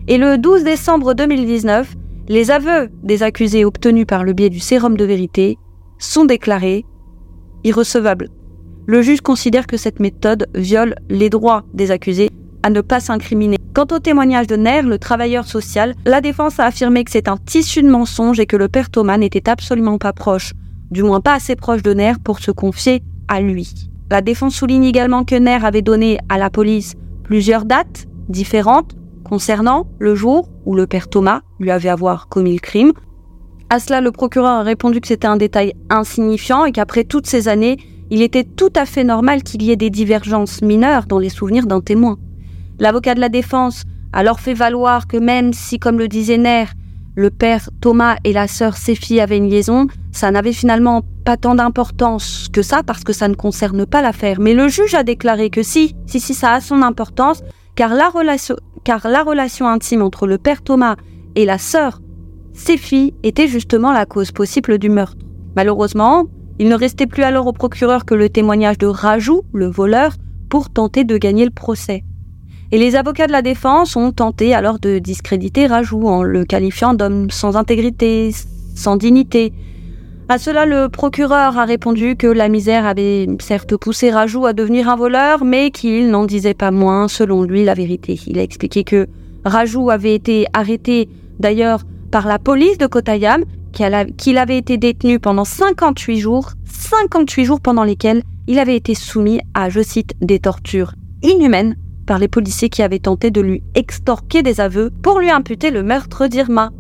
Et 0.08 0.18
le 0.18 0.38
12 0.38 0.64
décembre 0.64 1.16
2019, 1.16 1.96
les 2.28 2.52
aveux 2.52 2.90
des 3.04 3.24
accusés 3.24 3.66
obtenus 3.66 4.06
par 4.08 4.24
le 4.24 4.34
biais 4.34 4.50
du 4.50 4.60
sérum 4.60 4.96
de 4.96 5.06
vérité 5.06 5.58
sont 5.98 6.26
déclarés 6.26 6.86
irrecevables. 7.64 8.30
Le 8.86 9.02
juge 9.02 9.22
considère 9.22 9.68
que 9.68 9.78
cette 9.78 10.00
méthode 10.00 10.48
viole 10.56 10.96
les 11.10 11.30
droits 11.30 11.64
des 11.74 11.92
accusés 11.92 12.30
à 12.64 12.70
ne 12.70 12.82
pas 12.82 13.00
s'incriminer. 13.00 13.58
Quant 13.74 13.88
au 13.92 14.00
témoignage 14.00 14.48
de 14.48 14.56
Nair, 14.56 14.88
le 14.88 15.00
travailleur 15.00 15.46
social, 15.46 15.96
la 16.06 16.22
défense 16.22 16.60
a 16.60 16.66
affirmé 16.66 17.04
que 17.04 17.12
c'est 17.12 17.28
un 17.28 17.38
tissu 17.38 17.82
de 17.82 17.90
mensonges 17.90 18.40
et 18.40 18.46
que 18.46 18.56
le 18.56 18.70
père 18.70 18.90
Thomas 18.90 19.18
n'était 19.18 19.50
absolument 19.50 19.98
pas 19.98 20.14
proche, 20.14 20.54
du 20.92 21.04
moins 21.04 21.22
pas 21.22 21.34
assez 21.34 21.56
proche 21.56 21.84
de 21.84 21.94
Nair 21.94 22.20
pour 22.24 22.40
se 22.40 22.52
confier 22.52 23.02
à 23.28 23.42
lui. 23.42 23.90
La 24.12 24.22
défense 24.22 24.56
souligne 24.56 24.84
également 24.84 25.24
que 25.24 25.36
Nair 25.36 25.66
avait 25.66 25.82
donné 25.82 26.20
à 26.30 26.38
la 26.38 26.50
police 26.50 26.94
plusieurs 27.24 27.66
dates 27.66 28.06
différentes 28.30 28.96
concernant 29.24 29.88
le 30.00 30.16
jour 30.16 30.50
où 30.66 30.76
le 30.76 30.88
père 30.88 31.10
Thomas 31.10 31.42
lui 31.60 31.72
avait 31.72 31.90
avoir 31.90 32.28
commis 32.28 32.54
le 32.54 32.60
crime. 32.60 32.94
À 33.70 33.80
cela, 33.80 34.02
le 34.02 34.12
procureur 34.12 34.60
a 34.60 34.64
répondu 34.64 35.02
que 35.02 35.08
c'était 35.08 35.28
un 35.28 35.38
détail 35.38 35.74
insignifiant 35.90 36.66
et 36.66 36.72
qu'après 36.72 37.04
toutes 37.04 37.28
ces 37.28 37.48
années, 37.48 37.78
il 38.12 38.22
était 38.22 38.44
tout 38.44 38.72
à 38.76 38.86
fait 38.86 39.04
normal 39.04 39.42
qu'il 39.44 39.64
y 39.64 39.72
ait 39.72 39.76
des 39.76 39.90
divergences 39.90 40.62
mineures 40.62 41.06
dans 41.08 41.20
les 41.20 41.30
souvenirs 41.30 41.66
d'un 41.66 41.82
témoin. 41.82 42.18
L'avocat 42.80 43.16
de 43.16 43.20
la 43.20 43.30
défense 43.30 43.84
a 44.12 44.20
alors 44.20 44.40
fait 44.40 44.54
valoir 44.54 45.08
que 45.08 45.18
même 45.18 45.54
si, 45.54 45.80
comme 45.80 45.98
le 45.98 46.08
disait 46.08 46.38
Nair, 46.38 46.74
le 47.16 47.30
père 47.30 47.70
Thomas 47.82 48.18
et 48.24 48.34
la 48.34 48.48
sœur 48.48 48.78
Séphie 48.78 49.20
avaient 49.20 49.38
une 49.38 49.50
liaison, 49.50 49.88
ça 50.12 50.32
n'avait 50.32 50.54
finalement 50.54 51.04
pas 51.26 51.38
tant 51.38 51.56
d'importance 51.56 52.48
que 52.52 52.62
ça 52.62 52.84
parce 52.84 53.04
que 53.04 53.14
ça 53.14 53.28
ne 53.28 53.36
concerne 53.36 53.86
pas 53.86 54.02
l'affaire. 54.02 54.40
Mais 54.40 54.54
le 54.54 54.68
juge 54.68 54.94
a 54.94 55.04
déclaré 55.04 55.50
que 55.50 55.64
si, 55.64 55.96
si, 56.06 56.20
si, 56.20 56.34
ça 56.34 56.54
a 56.54 56.62
son 56.62 56.82
importance, 56.82 57.44
car 57.76 57.94
la 57.94 58.10
relation, 58.10 59.68
intime 59.68 60.02
entre 60.02 60.28
le 60.28 60.38
père 60.38 60.62
Thomas 60.62 60.96
et 61.36 61.46
la 61.46 61.58
sœur 61.58 62.02
Séphie 62.54 63.14
était 63.24 63.48
justement 63.48 63.92
la 63.92 64.06
cause 64.06 64.32
possible 64.32 64.78
du 64.78 64.90
meurtre. 64.90 65.18
Malheureusement, 65.56 66.26
il 66.60 66.70
ne 66.70 66.76
restait 66.76 67.08
plus 67.08 67.24
alors 67.24 67.48
au 67.48 67.52
procureur 67.52 68.06
que 68.06 68.14
le 68.14 68.30
témoignage 68.30 68.78
de 68.78 68.86
Rajou, 68.86 69.42
le 69.54 69.66
voleur, 69.66 70.14
pour 70.50 70.70
tenter 70.70 71.04
de 71.04 71.18
gagner 71.18 71.46
le 71.46 71.52
procès. 71.52 72.04
Et 72.72 72.78
les 72.78 72.96
avocats 72.96 73.28
de 73.28 73.32
la 73.32 73.42
défense 73.42 73.96
ont 73.96 74.12
tenté 74.12 74.54
alors 74.54 74.80
de 74.80 75.00
discréditer 75.00 75.66
Rajou 75.66 76.08
en 76.08 76.22
le 76.22 76.46
qualifiant 76.46 76.94
d'homme 76.94 77.32
sans 77.32 77.56
intégrité, 77.56 78.32
sans 78.76 78.98
dignité. 78.98 79.52
À 80.30 80.38
cela, 80.38 80.66
le 80.66 80.88
procureur 80.88 81.58
a 81.58 81.66
répondu 81.66 82.16
que 82.16 82.28
la 82.28 82.48
misère 82.48 82.86
avait 82.86 83.28
certes 83.40 83.76
poussé 83.76 84.10
Rajou 84.10 84.46
à 84.46 84.54
devenir 84.54 84.88
un 84.88 84.96
voleur, 84.96 85.44
mais 85.44 85.70
qu'il 85.70 86.10
n'en 86.10 86.26
disait 86.26 86.54
pas 86.54 86.72
moins, 86.72 87.10
selon 87.10 87.44
lui, 87.44 87.66
la 87.66 87.74
vérité. 87.74 88.18
Il 88.28 88.40
a 88.40 88.42
expliqué 88.42 88.86
que 88.86 89.08
Rajou 89.44 89.90
avait 89.90 90.16
été 90.16 90.46
arrêté 90.54 91.10
d'ailleurs 91.40 91.82
par 92.10 92.26
la 92.26 92.40
police 92.40 92.78
de 92.78 92.88
Kotayam, 92.88 93.44
qu'il 93.74 94.38
avait 94.38 94.58
été 94.58 94.78
détenu 94.78 95.20
pendant 95.20 95.46
58 95.46 96.18
jours, 96.20 96.52
58 96.66 97.44
jours 97.44 97.60
pendant 97.60 97.84
lesquels 97.84 98.24
il 98.48 98.60
avait 98.60 98.78
été 98.78 98.96
soumis 98.96 99.42
à, 99.54 99.70
je 99.70 99.82
cite, 99.82 100.14
des 100.22 100.40
tortures 100.40 100.94
inhumaines 101.22 101.76
par 102.06 102.20
les 102.20 102.28
policiers 102.28 102.70
qui 102.70 102.82
avaient 102.82 103.00
tenté 103.00 103.30
de 103.32 103.42
lui 103.42 103.64
extorquer 103.76 104.42
des 104.42 104.62
aveux 104.62 104.92
pour 105.02 105.20
lui 105.20 105.32
imputer 105.32 105.72
le 105.72 105.84
meurtre 105.84 106.28
d'Irma. 106.28 106.72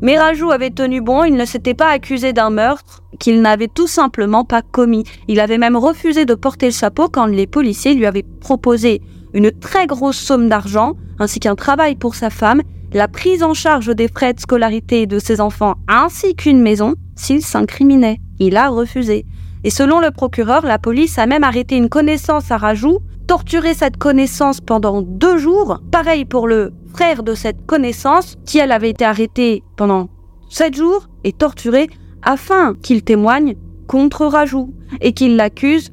Mais 0.00 0.16
Rajou 0.16 0.52
avait 0.52 0.70
tenu 0.70 1.00
bon, 1.00 1.24
il 1.24 1.34
ne 1.34 1.44
s'était 1.44 1.74
pas 1.74 1.90
accusé 1.90 2.32
d'un 2.32 2.50
meurtre 2.50 3.02
qu'il 3.18 3.42
n'avait 3.42 3.68
tout 3.68 3.88
simplement 3.88 4.44
pas 4.44 4.62
commis. 4.62 5.04
Il 5.26 5.40
avait 5.40 5.58
même 5.58 5.76
refusé 5.76 6.24
de 6.24 6.34
porter 6.34 6.66
le 6.66 6.72
chapeau 6.72 7.08
quand 7.08 7.26
les 7.26 7.48
policiers 7.48 7.94
lui 7.94 8.06
avaient 8.06 8.24
proposé 8.40 9.02
une 9.34 9.50
très 9.50 9.86
grosse 9.86 10.18
somme 10.18 10.48
d'argent 10.48 10.94
ainsi 11.18 11.40
qu'un 11.40 11.56
travail 11.56 11.96
pour 11.96 12.14
sa 12.14 12.30
femme, 12.30 12.62
la 12.92 13.08
prise 13.08 13.42
en 13.42 13.54
charge 13.54 13.94
des 13.94 14.08
frais 14.08 14.32
de 14.32 14.40
scolarité 14.40 15.06
de 15.06 15.18
ses 15.18 15.40
enfants 15.40 15.74
ainsi 15.88 16.34
qu'une 16.36 16.62
maison 16.62 16.94
s'il 17.16 17.42
s'incriminait. 17.42 18.20
Il 18.38 18.56
a 18.56 18.68
refusé. 18.68 19.26
Et 19.64 19.70
selon 19.70 19.98
le 19.98 20.12
procureur, 20.12 20.64
la 20.64 20.78
police 20.78 21.18
a 21.18 21.26
même 21.26 21.42
arrêté 21.42 21.76
une 21.76 21.88
connaissance 21.88 22.52
à 22.52 22.56
Rajou 22.56 23.00
torturer 23.28 23.74
cette 23.74 23.98
connaissance 23.98 24.60
pendant 24.60 25.02
deux 25.02 25.36
jours. 25.36 25.80
Pareil 25.92 26.24
pour 26.24 26.48
le 26.48 26.72
frère 26.94 27.22
de 27.22 27.34
cette 27.34 27.66
connaissance, 27.66 28.36
qui 28.46 28.58
elle 28.58 28.72
avait 28.72 28.90
été 28.90 29.04
arrêté 29.04 29.62
pendant 29.76 30.08
sept 30.48 30.74
jours 30.74 31.08
et 31.24 31.32
torturé 31.32 31.88
afin 32.22 32.74
qu'il 32.82 33.04
témoigne 33.04 33.54
contre 33.86 34.26
Rajou 34.26 34.74
et 35.02 35.12
qu'il 35.12 35.36
l'accuse 35.36 35.90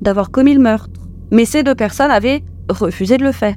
d'avoir 0.00 0.30
commis 0.30 0.54
le 0.54 0.60
meurtre. 0.60 0.88
Mais 1.30 1.44
ces 1.44 1.62
deux 1.62 1.74
personnes 1.74 2.10
avaient 2.10 2.42
refusé 2.70 3.18
de 3.18 3.24
le 3.24 3.32
faire. 3.32 3.54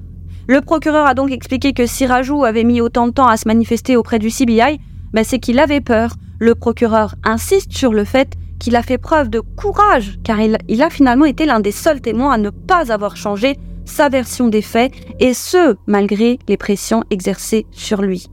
Le 0.47 0.59
procureur 0.59 1.05
a 1.05 1.13
donc 1.13 1.31
expliqué 1.31 1.71
que 1.71 1.85
si 1.85 2.05
Rajou 2.05 2.43
avait 2.43 2.65
mis 2.65 2.81
autant 2.81 3.07
de 3.07 3.13
temps 3.13 3.27
à 3.27 3.37
se 3.37 3.47
manifester 3.47 3.95
auprès 3.95 4.19
du 4.19 4.29
CBI, 4.29 4.79
ben 5.13 5.23
c'est 5.23 5.39
qu'il 5.39 5.59
avait 5.59 5.81
peur. 5.81 6.15
Le 6.39 6.53
procureur 6.53 7.15
insiste 7.23 7.71
sur 7.71 7.93
le 7.93 8.03
fait 8.03 8.33
qu'il 8.61 8.75
a 8.75 8.83
fait 8.83 8.99
preuve 8.99 9.29
de 9.29 9.39
courage, 9.39 10.19
car 10.23 10.39
il, 10.39 10.81
a 10.81 10.89
finalement 10.91 11.25
été 11.25 11.45
l'un 11.45 11.59
des 11.59 11.71
seuls 11.71 11.99
témoins 11.99 12.31
à 12.31 12.37
ne 12.37 12.51
pas 12.51 12.93
avoir 12.93 13.17
changé 13.17 13.57
sa 13.85 14.07
version 14.07 14.47
des 14.47 14.61
faits, 14.61 14.93
et 15.19 15.33
ce, 15.33 15.75
malgré 15.87 16.37
les 16.47 16.57
pressions 16.57 17.03
exercées 17.09 17.65
sur 17.71 18.03
lui. 18.03 18.27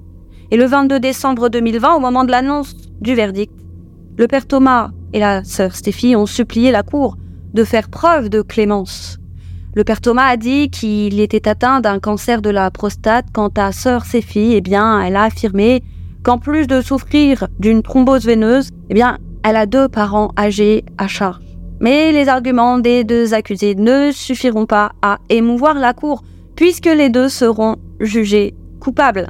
Et 0.50 0.58
le 0.58 0.66
22 0.66 1.00
décembre 1.00 1.48
2020, 1.48 1.94
au 1.94 2.00
moment 2.00 2.24
de 2.24 2.30
l'annonce 2.30 2.76
du 3.00 3.14
verdict, 3.14 3.52
le 4.18 4.28
père 4.28 4.46
Thomas 4.46 4.90
et 5.14 5.18
la 5.18 5.44
sœur 5.44 5.74
Stéphie 5.74 6.14
ont 6.14 6.26
supplié 6.26 6.70
la 6.72 6.82
cour 6.82 7.16
de 7.54 7.64
faire 7.64 7.88
preuve 7.88 8.28
de 8.28 8.42
clémence. 8.42 9.18
Le 9.74 9.84
père 9.84 10.02
Thomas 10.02 10.26
a 10.26 10.36
dit 10.36 10.68
qu'il 10.68 11.20
était 11.20 11.48
atteint 11.48 11.80
d'un 11.80 12.00
cancer 12.00 12.42
de 12.42 12.50
la 12.50 12.70
prostate. 12.70 13.26
Quant 13.32 13.52
à 13.56 13.72
sœur 13.72 14.04
Stéphie, 14.04 14.52
eh 14.54 14.60
bien, 14.60 15.00
elle 15.00 15.16
a 15.16 15.22
affirmé 15.22 15.82
qu'en 16.22 16.38
plus 16.38 16.66
de 16.66 16.82
souffrir 16.82 17.48
d'une 17.58 17.82
thrombose 17.82 18.26
veineuse, 18.26 18.70
eh 18.90 18.94
bien, 18.94 19.18
elle 19.44 19.56
a 19.56 19.66
deux 19.66 19.88
parents 19.88 20.30
âgés 20.38 20.84
à 20.98 21.08
charge. 21.08 21.40
Mais 21.80 22.12
les 22.12 22.28
arguments 22.28 22.78
des 22.78 23.04
deux 23.04 23.34
accusés 23.34 23.74
ne 23.74 24.10
suffiront 24.12 24.66
pas 24.66 24.92
à 25.02 25.18
émouvoir 25.28 25.74
la 25.74 25.92
cour, 25.92 26.22
puisque 26.56 26.86
les 26.86 27.08
deux 27.08 27.28
seront 27.28 27.76
jugés 28.00 28.54
coupables. 28.80 29.28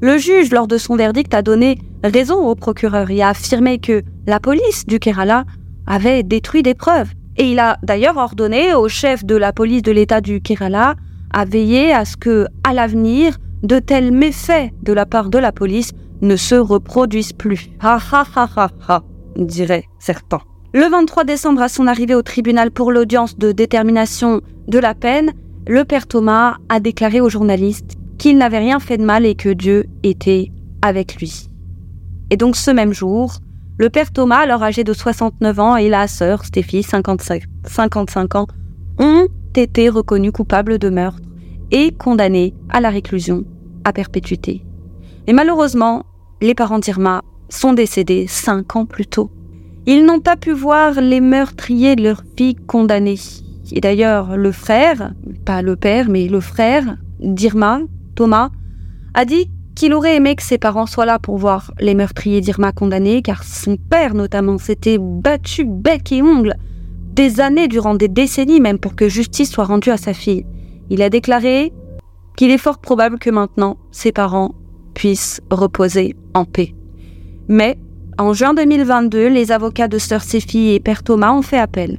Le 0.00 0.16
juge, 0.16 0.52
lors 0.52 0.66
de 0.66 0.78
son 0.78 0.96
verdict, 0.96 1.34
a 1.34 1.42
donné 1.42 1.78
raison 2.04 2.46
au 2.46 2.54
procureur 2.54 3.10
et 3.10 3.22
a 3.22 3.30
affirmé 3.30 3.78
que 3.78 4.02
la 4.26 4.40
police 4.40 4.86
du 4.86 4.98
Kerala 4.98 5.44
avait 5.86 6.22
détruit 6.22 6.62
des 6.62 6.74
preuves. 6.74 7.10
Et 7.36 7.50
il 7.50 7.58
a 7.58 7.78
d'ailleurs 7.82 8.16
ordonné 8.16 8.74
au 8.74 8.88
chef 8.88 9.24
de 9.24 9.34
la 9.34 9.52
police 9.52 9.82
de 9.82 9.92
l'État 9.92 10.20
du 10.20 10.40
Kerala 10.40 10.94
à 11.32 11.44
veiller 11.44 11.92
à 11.92 12.04
ce 12.04 12.16
que, 12.16 12.46
à 12.64 12.72
l'avenir, 12.72 13.36
de 13.62 13.78
tels 13.78 14.12
méfaits 14.12 14.70
de 14.82 14.92
la 14.92 15.06
part 15.06 15.28
de 15.28 15.38
la 15.38 15.52
police 15.52 15.92
ne 16.22 16.36
se 16.36 16.54
reproduisent 16.54 17.32
plus. 17.32 17.70
Ha 17.80 17.98
ha 18.12 18.24
ha 18.34 18.48
ha 18.56 18.70
ha 18.88 19.02
diraient 19.36 19.86
certains. 19.98 20.40
Le 20.72 20.88
23 20.88 21.24
décembre, 21.24 21.62
à 21.62 21.68
son 21.68 21.86
arrivée 21.86 22.14
au 22.14 22.22
tribunal 22.22 22.70
pour 22.70 22.92
l'audience 22.92 23.36
de 23.36 23.52
détermination 23.52 24.40
de 24.68 24.78
la 24.78 24.94
peine, 24.94 25.32
le 25.66 25.84
père 25.84 26.06
Thomas 26.06 26.56
a 26.68 26.80
déclaré 26.80 27.20
aux 27.20 27.28
journalistes 27.28 27.96
qu'il 28.18 28.38
n'avait 28.38 28.58
rien 28.58 28.78
fait 28.78 28.98
de 28.98 29.04
mal 29.04 29.26
et 29.26 29.34
que 29.34 29.48
Dieu 29.48 29.86
était 30.02 30.50
avec 30.82 31.16
lui. 31.16 31.48
Et 32.30 32.36
donc 32.36 32.54
ce 32.54 32.70
même 32.70 32.92
jour, 32.92 33.38
le 33.78 33.88
père 33.88 34.12
Thomas, 34.12 34.40
alors 34.40 34.62
âgé 34.62 34.84
de 34.84 34.92
69 34.92 35.58
ans, 35.58 35.76
et 35.76 35.88
la 35.88 36.06
sœur 36.06 36.44
Stéphie, 36.44 36.82
55, 36.82 37.44
55 37.64 38.34
ans, 38.34 38.46
ont 38.98 39.26
été 39.56 39.88
reconnus 39.88 40.32
coupables 40.32 40.78
de 40.78 40.90
meurtre 40.90 41.22
et 41.70 41.90
condamnée 41.92 42.54
à 42.68 42.80
la 42.80 42.90
réclusion 42.90 43.44
à 43.84 43.92
perpétuité. 43.92 44.62
Et 45.26 45.32
malheureusement, 45.32 46.04
les 46.42 46.54
parents 46.54 46.78
d'Irma 46.78 47.22
sont 47.50 47.72
décédés 47.72 48.26
cinq 48.26 48.76
ans 48.76 48.86
plus 48.86 49.06
tôt. 49.06 49.30
Ils 49.86 50.04
n'ont 50.04 50.20
pas 50.20 50.36
pu 50.36 50.52
voir 50.52 51.00
les 51.00 51.20
meurtriers 51.20 51.96
de 51.96 52.02
leur 52.02 52.22
fille 52.36 52.54
condamnée. 52.54 53.18
Et 53.72 53.80
d'ailleurs, 53.80 54.36
le 54.36 54.52
frère, 54.52 55.12
pas 55.44 55.62
le 55.62 55.76
père, 55.76 56.08
mais 56.08 56.28
le 56.28 56.40
frère 56.40 56.96
d'Irma, 57.20 57.80
Thomas, 58.14 58.50
a 59.14 59.24
dit 59.24 59.50
qu'il 59.74 59.94
aurait 59.94 60.16
aimé 60.16 60.34
que 60.34 60.42
ses 60.42 60.58
parents 60.58 60.86
soient 60.86 61.06
là 61.06 61.18
pour 61.18 61.38
voir 61.38 61.72
les 61.80 61.94
meurtriers 61.94 62.40
d'Irma 62.40 62.72
condamnés, 62.72 63.22
car 63.22 63.44
son 63.44 63.76
père 63.76 64.14
notamment 64.14 64.58
s'était 64.58 64.98
battu 64.98 65.64
bec 65.64 66.12
et 66.12 66.22
ongle 66.22 66.56
des 67.14 67.40
années 67.40 67.68
durant 67.68 67.94
des 67.94 68.08
décennies 68.08 68.60
même 68.60 68.78
pour 68.78 68.94
que 68.94 69.08
justice 69.08 69.50
soit 69.50 69.64
rendue 69.64 69.90
à 69.90 69.96
sa 69.96 70.12
fille. 70.12 70.46
Il 70.90 71.02
a 71.02 71.10
déclaré 71.10 71.72
qu'il 72.36 72.50
est 72.50 72.58
fort 72.58 72.78
probable 72.78 73.18
que 73.18 73.30
maintenant 73.30 73.76
ses 73.90 74.12
parents 74.12 74.54
puissent 74.94 75.40
reposer 75.50 76.16
en 76.34 76.44
paix. 76.44 76.74
Mais 77.50 77.76
en 78.16 78.32
juin 78.32 78.54
2022, 78.54 79.26
les 79.26 79.50
avocats 79.50 79.88
de 79.88 79.98
Sœur 79.98 80.22
Séphie 80.22 80.70
et 80.70 80.78
Père 80.78 81.02
Thomas 81.02 81.32
ont 81.32 81.42
fait 81.42 81.58
appel. 81.58 81.98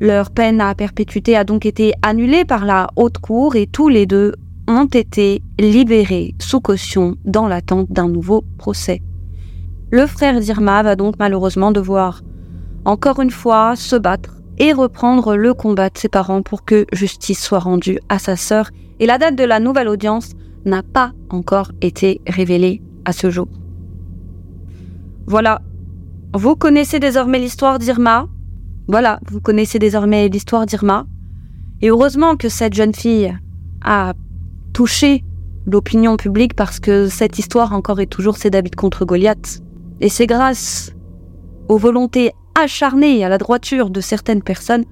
Leur 0.00 0.32
peine 0.32 0.60
à 0.60 0.74
perpétuité 0.74 1.36
a 1.36 1.44
donc 1.44 1.64
été 1.64 1.92
annulée 2.02 2.44
par 2.44 2.64
la 2.64 2.88
haute 2.96 3.18
cour 3.18 3.54
et 3.54 3.68
tous 3.68 3.88
les 3.88 4.06
deux 4.06 4.34
ont 4.66 4.86
été 4.86 5.42
libérés 5.60 6.34
sous 6.40 6.58
caution 6.60 7.14
dans 7.24 7.46
l'attente 7.46 7.86
d'un 7.88 8.08
nouveau 8.08 8.42
procès. 8.58 9.00
Le 9.92 10.08
frère 10.08 10.40
d'Irma 10.40 10.82
va 10.82 10.96
donc 10.96 11.14
malheureusement 11.20 11.70
devoir 11.70 12.22
encore 12.84 13.20
une 13.20 13.30
fois 13.30 13.76
se 13.76 13.94
battre 13.94 14.38
et 14.58 14.72
reprendre 14.72 15.36
le 15.36 15.54
combat 15.54 15.88
de 15.90 15.98
ses 15.98 16.08
parents 16.08 16.42
pour 16.42 16.64
que 16.64 16.84
justice 16.92 17.40
soit 17.40 17.60
rendue 17.60 18.00
à 18.08 18.18
sa 18.18 18.34
sœur 18.34 18.70
et 18.98 19.06
la 19.06 19.18
date 19.18 19.36
de 19.36 19.44
la 19.44 19.60
nouvelle 19.60 19.88
audience 19.88 20.32
n'a 20.64 20.82
pas 20.82 21.12
encore 21.28 21.70
été 21.80 22.20
révélée 22.26 22.82
à 23.04 23.12
ce 23.12 23.30
jour. 23.30 23.46
Voilà, 25.30 25.62
vous 26.34 26.56
connaissez 26.56 26.98
désormais 26.98 27.38
l'histoire 27.38 27.78
d'Irma? 27.78 28.26
Voilà, 28.88 29.20
vous 29.30 29.40
connaissez 29.40 29.78
désormais 29.78 30.26
l'histoire 30.26 30.66
d'Irma. 30.66 31.06
Et 31.82 31.90
heureusement 31.90 32.34
que 32.34 32.48
cette 32.48 32.74
jeune 32.74 32.92
fille 32.92 33.32
a 33.80 34.14
touché 34.72 35.22
l'opinion 35.66 36.16
publique 36.16 36.56
parce 36.56 36.80
que 36.80 37.06
cette 37.06 37.38
histoire 37.38 37.72
encore 37.74 38.00
et 38.00 38.08
toujours 38.08 38.38
c'est 38.38 38.50
David 38.50 38.74
contre 38.74 39.04
Goliath. 39.04 39.62
Et 40.00 40.08
c'est 40.08 40.26
grâce 40.26 40.96
aux 41.68 41.78
volontés 41.78 42.32
acharnées 42.60 43.18
et 43.18 43.24
à 43.24 43.28
la 43.28 43.38
droiture 43.38 43.90
de 43.90 44.00
certaines 44.00 44.42
personnes 44.42 44.84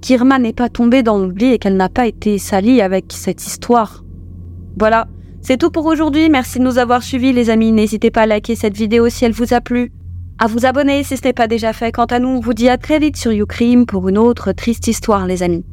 qu'Irma 0.00 0.40
n'est 0.40 0.52
pas 0.52 0.68
tombée 0.68 1.04
dans 1.04 1.16
l'oubli 1.16 1.52
et 1.52 1.58
qu'elle 1.60 1.76
n'a 1.76 1.90
pas 1.90 2.08
été 2.08 2.38
salie 2.38 2.80
avec 2.80 3.12
cette 3.12 3.46
histoire. 3.46 4.02
Voilà, 4.76 5.06
c'est 5.46 5.58
tout 5.58 5.70
pour 5.70 5.86
aujourd'hui. 5.86 6.28
Merci 6.28 6.58
de 6.58 6.64
nous 6.64 6.76
avoir 6.76 7.04
suivis 7.04 7.32
les 7.32 7.50
amis. 7.50 7.70
N'hésitez 7.70 8.10
pas 8.10 8.22
à 8.22 8.26
liker 8.26 8.56
cette 8.56 8.76
vidéo 8.76 9.08
si 9.08 9.24
elle 9.24 9.30
vous 9.30 9.54
a 9.54 9.60
plu, 9.60 9.92
à 10.40 10.48
vous 10.48 10.66
abonner 10.66 11.04
si 11.04 11.16
ce 11.16 11.22
n'est 11.22 11.32
pas 11.32 11.46
déjà 11.46 11.72
fait. 11.72 11.92
Quant 11.92 12.06
à 12.06 12.18
nous, 12.18 12.30
on 12.30 12.40
vous 12.40 12.52
dit 12.52 12.68
à 12.68 12.78
très 12.78 12.98
vite 12.98 13.16
sur 13.16 13.30
YouCrime 13.30 13.86
pour 13.86 14.08
une 14.08 14.18
autre 14.18 14.50
triste 14.50 14.88
histoire 14.88 15.24
les 15.24 15.44
amis. 15.44 15.64